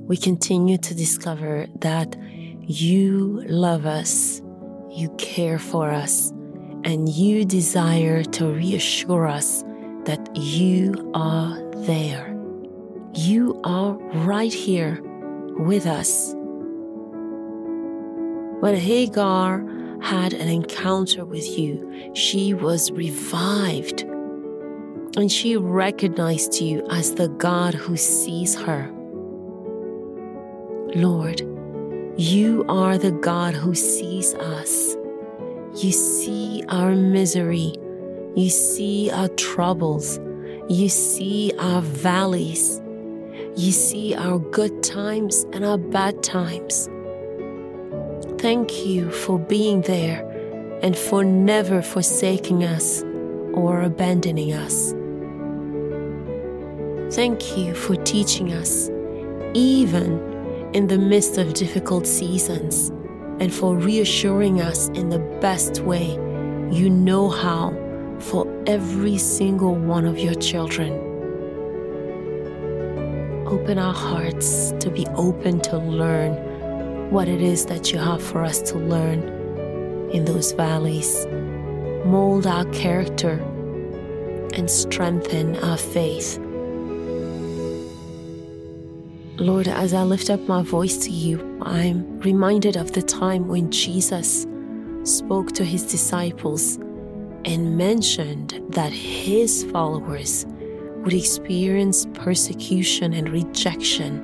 we 0.07 0.17
continue 0.17 0.79
to 0.79 0.95
discover 0.95 1.67
that 1.81 2.15
you 2.61 3.43
love 3.45 3.85
us, 3.85 4.41
you 4.89 5.13
care 5.19 5.59
for 5.59 5.91
us, 5.91 6.31
and 6.83 7.07
you 7.07 7.45
desire 7.45 8.23
to 8.23 8.47
reassure 8.47 9.27
us 9.27 9.61
that 10.05 10.35
you 10.35 11.11
are 11.13 11.61
there. 11.85 12.35
You 13.13 13.61
are 13.65 13.93
right 14.25 14.51
here 14.51 14.99
with 15.59 15.85
us. 15.85 16.33
When 18.61 18.75
Hagar 18.75 19.63
had 20.01 20.33
an 20.33 20.47
encounter 20.47 21.23
with 21.23 21.55
you, 21.55 22.11
she 22.15 22.55
was 22.55 22.89
revived 22.91 24.05
and 25.17 25.31
she 25.31 25.55
recognized 25.55 26.59
you 26.61 26.85
as 26.89 27.15
the 27.15 27.29
God 27.29 27.73
who 27.73 27.95
sees 27.95 28.55
her. 28.55 28.91
Lord, 30.95 31.41
you 32.17 32.65
are 32.69 32.97
the 32.97 33.11
God 33.11 33.53
who 33.53 33.75
sees 33.75 34.33
us. 34.35 34.95
You 35.75 35.91
see 35.91 36.63
our 36.69 36.95
misery. 36.95 37.73
You 38.35 38.49
see 38.49 39.11
our 39.11 39.29
troubles. 39.29 40.19
You 40.69 40.89
see 40.89 41.51
our 41.59 41.81
valleys. 41.81 42.81
You 43.55 43.71
see 43.71 44.15
our 44.15 44.39
good 44.39 44.83
times 44.83 45.45
and 45.53 45.65
our 45.65 45.77
bad 45.77 46.23
times. 46.23 46.89
Thank 48.39 48.85
you 48.85 49.11
for 49.11 49.39
being 49.39 49.81
there 49.81 50.23
and 50.81 50.95
for 50.97 51.23
never 51.23 51.81
forsaking 51.81 52.63
us 52.63 53.03
or 53.53 53.81
abandoning 53.81 54.53
us. 54.53 54.93
Thank 57.15 57.57
you 57.57 57.73
for 57.73 57.95
teaching 57.95 58.51
us, 58.51 58.89
even 59.53 60.19
in 60.73 60.87
the 60.87 60.97
midst 60.97 61.37
of 61.37 61.53
difficult 61.53 62.05
seasons 62.05 62.89
and 63.39 63.53
for 63.53 63.73
reassuring 63.73 64.59
us 64.59 64.89
in 64.89 65.07
the 65.07 65.19
best 65.39 65.79
way 65.79 66.15
you 66.69 66.89
know 66.89 67.29
how 67.29 67.73
for 68.19 68.45
every 68.67 69.17
single 69.17 69.75
one 69.75 70.03
of 70.03 70.19
your 70.19 70.33
children. 70.33 70.91
Open 73.47 73.77
our 73.77 73.93
hearts 73.93 74.73
to 74.81 74.91
be 74.91 75.07
open 75.15 75.61
to 75.61 75.77
learn 75.77 76.33
what 77.11 77.29
it 77.29 77.41
is 77.41 77.65
that 77.67 77.93
you 77.93 77.97
have 77.97 78.21
for 78.21 78.43
us 78.43 78.59
to 78.63 78.77
learn 78.77 79.23
in 80.11 80.25
those 80.25 80.51
valleys. 80.51 81.25
Mold 82.05 82.45
our 82.45 82.65
character 82.71 83.39
and 84.51 84.69
strengthen 84.69 85.55
our 85.63 85.77
faith 85.77 86.44
Lord, 89.37 89.67
as 89.67 89.93
I 89.93 90.03
lift 90.03 90.29
up 90.29 90.39
my 90.47 90.61
voice 90.63 90.95
to 90.99 91.09
you, 91.09 91.59
I'm 91.61 92.21
reminded 92.21 92.77
of 92.77 92.93
the 92.93 93.01
time 93.01 93.49
when 93.49 93.69
Jesus 93.69 94.47
spoke 95.03 95.51
to 95.53 95.65
his 95.65 95.83
disciples 95.83 96.77
and 97.43 97.77
mentioned 97.77 98.61
that 98.69 98.93
his 98.93 99.65
followers 99.65 100.45
would 101.03 101.13
experience 101.13 102.07
persecution 102.13 103.11
and 103.11 103.27
rejection 103.27 104.23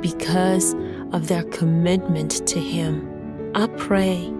because 0.00 0.74
of 1.12 1.28
their 1.28 1.44
commitment 1.44 2.44
to 2.48 2.58
him. 2.58 3.08
I 3.54 3.68
pray 3.68 4.34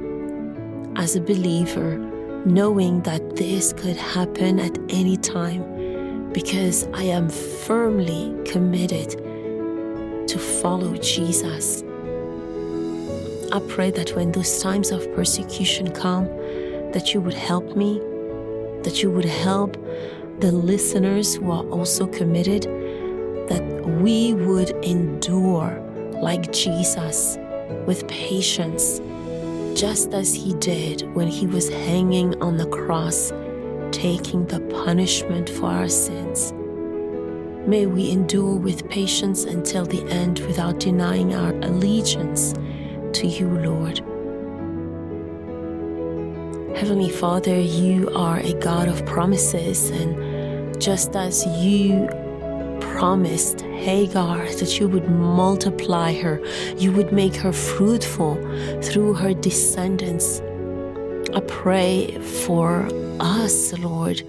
as 0.96 1.14
a 1.14 1.20
believer, 1.20 1.96
knowing 2.44 3.02
that 3.02 3.36
this 3.36 3.72
could 3.72 3.96
happen 3.96 4.58
at 4.58 4.76
any 4.88 5.16
time 5.16 6.32
because 6.32 6.88
I 6.92 7.04
am 7.04 7.28
firmly 7.28 8.34
committed 8.44 9.27
to 10.28 10.38
follow 10.38 10.94
Jesus. 10.96 11.82
I 13.50 13.60
pray 13.66 13.90
that 13.92 14.14
when 14.14 14.32
those 14.32 14.60
times 14.60 14.90
of 14.90 15.10
persecution 15.14 15.90
come, 15.90 16.26
that 16.92 17.14
you 17.14 17.20
would 17.20 17.34
help 17.34 17.74
me, 17.74 17.98
that 18.82 19.02
you 19.02 19.10
would 19.10 19.24
help 19.24 19.76
the 20.40 20.52
listeners 20.52 21.34
who 21.34 21.50
are 21.50 21.64
also 21.70 22.06
committed, 22.06 22.64
that 23.48 23.62
we 24.00 24.34
would 24.34 24.70
endure 24.84 25.80
like 26.20 26.52
Jesus 26.52 27.38
with 27.86 28.06
patience, 28.08 29.00
just 29.78 30.12
as 30.12 30.34
he 30.34 30.52
did 30.54 31.02
when 31.14 31.28
he 31.28 31.46
was 31.46 31.70
hanging 31.70 32.40
on 32.42 32.58
the 32.58 32.66
cross, 32.66 33.32
taking 33.92 34.46
the 34.46 34.60
punishment 34.84 35.48
for 35.48 35.66
our 35.66 35.88
sins. 35.88 36.52
May 37.68 37.84
we 37.84 38.10
endure 38.10 38.56
with 38.56 38.88
patience 38.88 39.44
until 39.44 39.84
the 39.84 40.02
end 40.04 40.38
without 40.46 40.80
denying 40.80 41.34
our 41.34 41.50
allegiance 41.56 42.54
to 43.12 43.26
you, 43.26 43.46
Lord. 43.46 43.98
Heavenly 46.78 47.10
Father, 47.10 47.60
you 47.60 48.08
are 48.16 48.38
a 48.38 48.54
God 48.54 48.88
of 48.88 49.04
promises, 49.04 49.90
and 49.90 50.80
just 50.80 51.14
as 51.14 51.44
you 51.62 52.08
promised 52.80 53.60
Hagar 53.60 54.46
that 54.46 54.80
you 54.80 54.88
would 54.88 55.10
multiply 55.10 56.18
her, 56.22 56.40
you 56.78 56.90
would 56.92 57.12
make 57.12 57.36
her 57.36 57.52
fruitful 57.52 58.36
through 58.80 59.12
her 59.12 59.34
descendants. 59.34 60.40
I 61.34 61.40
pray 61.46 62.18
for 62.18 62.88
us, 63.20 63.78
Lord, 63.78 64.22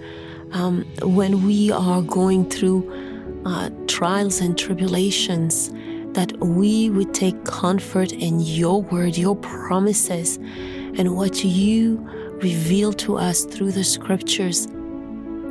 um, 0.52 0.84
when 1.00 1.46
we 1.46 1.70
are 1.72 2.02
going 2.02 2.50
through 2.50 3.08
uh, 3.44 3.70
trials 3.86 4.40
and 4.40 4.58
tribulations, 4.58 5.70
that 6.12 6.36
we 6.40 6.90
would 6.90 7.14
take 7.14 7.44
comfort 7.44 8.12
in 8.12 8.40
your 8.40 8.82
word, 8.82 9.16
your 9.16 9.36
promises, 9.36 10.36
and 10.36 11.16
what 11.16 11.44
you 11.44 11.98
reveal 12.42 12.92
to 12.92 13.16
us 13.16 13.44
through 13.44 13.72
the 13.72 13.84
scriptures, 13.84 14.66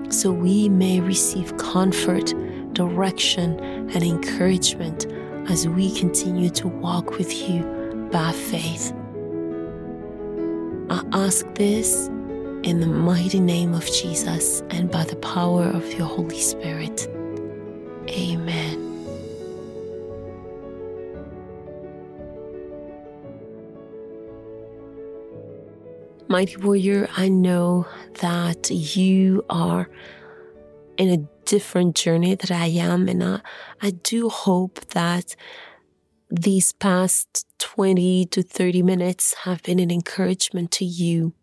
so 0.09 0.31
we 0.31 0.69
may 0.69 0.99
receive 0.99 1.55
comfort, 1.57 2.33
direction, 2.73 3.59
and 3.91 4.03
encouragement 4.03 5.05
as 5.49 5.67
we 5.67 5.93
continue 5.95 6.49
to 6.49 6.67
walk 6.67 7.17
with 7.17 7.33
you 7.49 7.63
by 8.11 8.31
faith. 8.31 8.93
I 10.89 11.03
ask 11.13 11.45
this 11.55 12.07
in 12.63 12.79
the 12.79 12.87
mighty 12.87 13.39
name 13.39 13.73
of 13.73 13.85
Jesus 13.85 14.61
and 14.71 14.91
by 14.91 15.05
the 15.05 15.15
power 15.17 15.63
of 15.63 15.93
your 15.93 16.07
Holy 16.07 16.39
Spirit. 16.39 17.07
Amen. 18.09 18.89
Mighty 26.27 26.57
Warrior, 26.57 27.09
I 27.15 27.27
know 27.27 27.87
that 28.21 28.69
you 28.69 29.43
are 29.49 29.89
in 30.97 31.09
a 31.09 31.27
different 31.45 31.95
journey 31.95 32.35
that 32.35 32.51
I 32.51 32.67
am, 32.67 33.07
and 33.07 33.23
I, 33.23 33.41
I 33.81 33.91
do 33.91 34.29
hope 34.29 34.79
that 34.89 35.35
these 36.29 36.71
past 36.73 37.47
20 37.57 38.25
to 38.25 38.43
30 38.43 38.83
minutes 38.83 39.33
have 39.45 39.63
been 39.63 39.79
an 39.79 39.89
encouragement 39.89 40.71
to 40.73 40.85
you. 40.85 41.33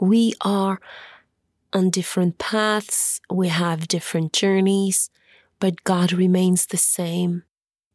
We 0.00 0.34
are 0.40 0.80
on 1.72 1.90
different 1.90 2.38
paths, 2.38 3.20
we 3.30 3.48
have 3.48 3.88
different 3.88 4.32
journeys, 4.32 5.10
but 5.58 5.84
God 5.84 6.12
remains 6.12 6.66
the 6.66 6.76
same. 6.76 7.44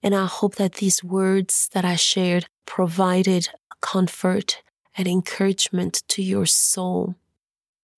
And 0.03 0.15
I 0.15 0.25
hope 0.25 0.55
that 0.55 0.75
these 0.75 1.03
words 1.03 1.69
that 1.73 1.85
I 1.85 1.95
shared 1.95 2.47
provided 2.65 3.49
comfort 3.81 4.61
and 4.97 5.07
encouragement 5.07 6.03
to 6.09 6.23
your 6.23 6.45
soul. 6.45 7.15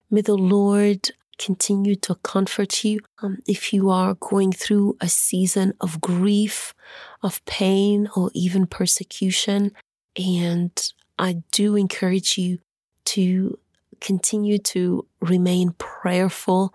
May 0.10 0.22
the 0.22 0.38
Lord 0.38 1.12
continue 1.38 1.96
to 1.96 2.16
comfort 2.16 2.84
you 2.84 3.00
um, 3.22 3.40
if 3.48 3.74
you 3.74 3.90
are 3.90 4.14
going 4.16 4.52
through 4.52 4.96
a 5.02 5.10
season 5.10 5.74
of 5.82 6.00
grief, 6.00 6.74
of 7.22 7.44
pain, 7.46 8.10
or 8.16 8.30
even 8.34 8.68
persecution. 8.68 9.72
And 10.16 10.72
I 11.18 11.44
do 11.52 11.76
encourage 11.76 12.38
you 12.38 12.60
to 13.06 13.58
continue 14.00 14.58
to 14.60 15.08
remain 15.22 15.74
prayerful 15.78 16.74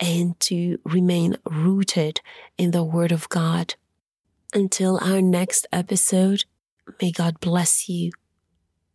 and 0.00 0.38
to 0.40 0.78
remain 0.84 1.36
rooted 1.44 2.20
in 2.56 2.70
the 2.70 2.84
Word 2.84 3.12
of 3.12 3.28
God. 3.28 3.74
Until 4.54 4.98
our 5.02 5.20
next 5.20 5.66
episode, 5.72 6.44
may 7.00 7.10
God 7.10 7.40
bless 7.40 7.88
you 7.88 8.12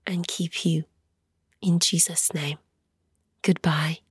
and 0.07 0.27
keep 0.27 0.65
you. 0.65 0.85
In 1.61 1.79
Jesus' 1.79 2.33
name. 2.33 2.57
Goodbye. 3.41 4.02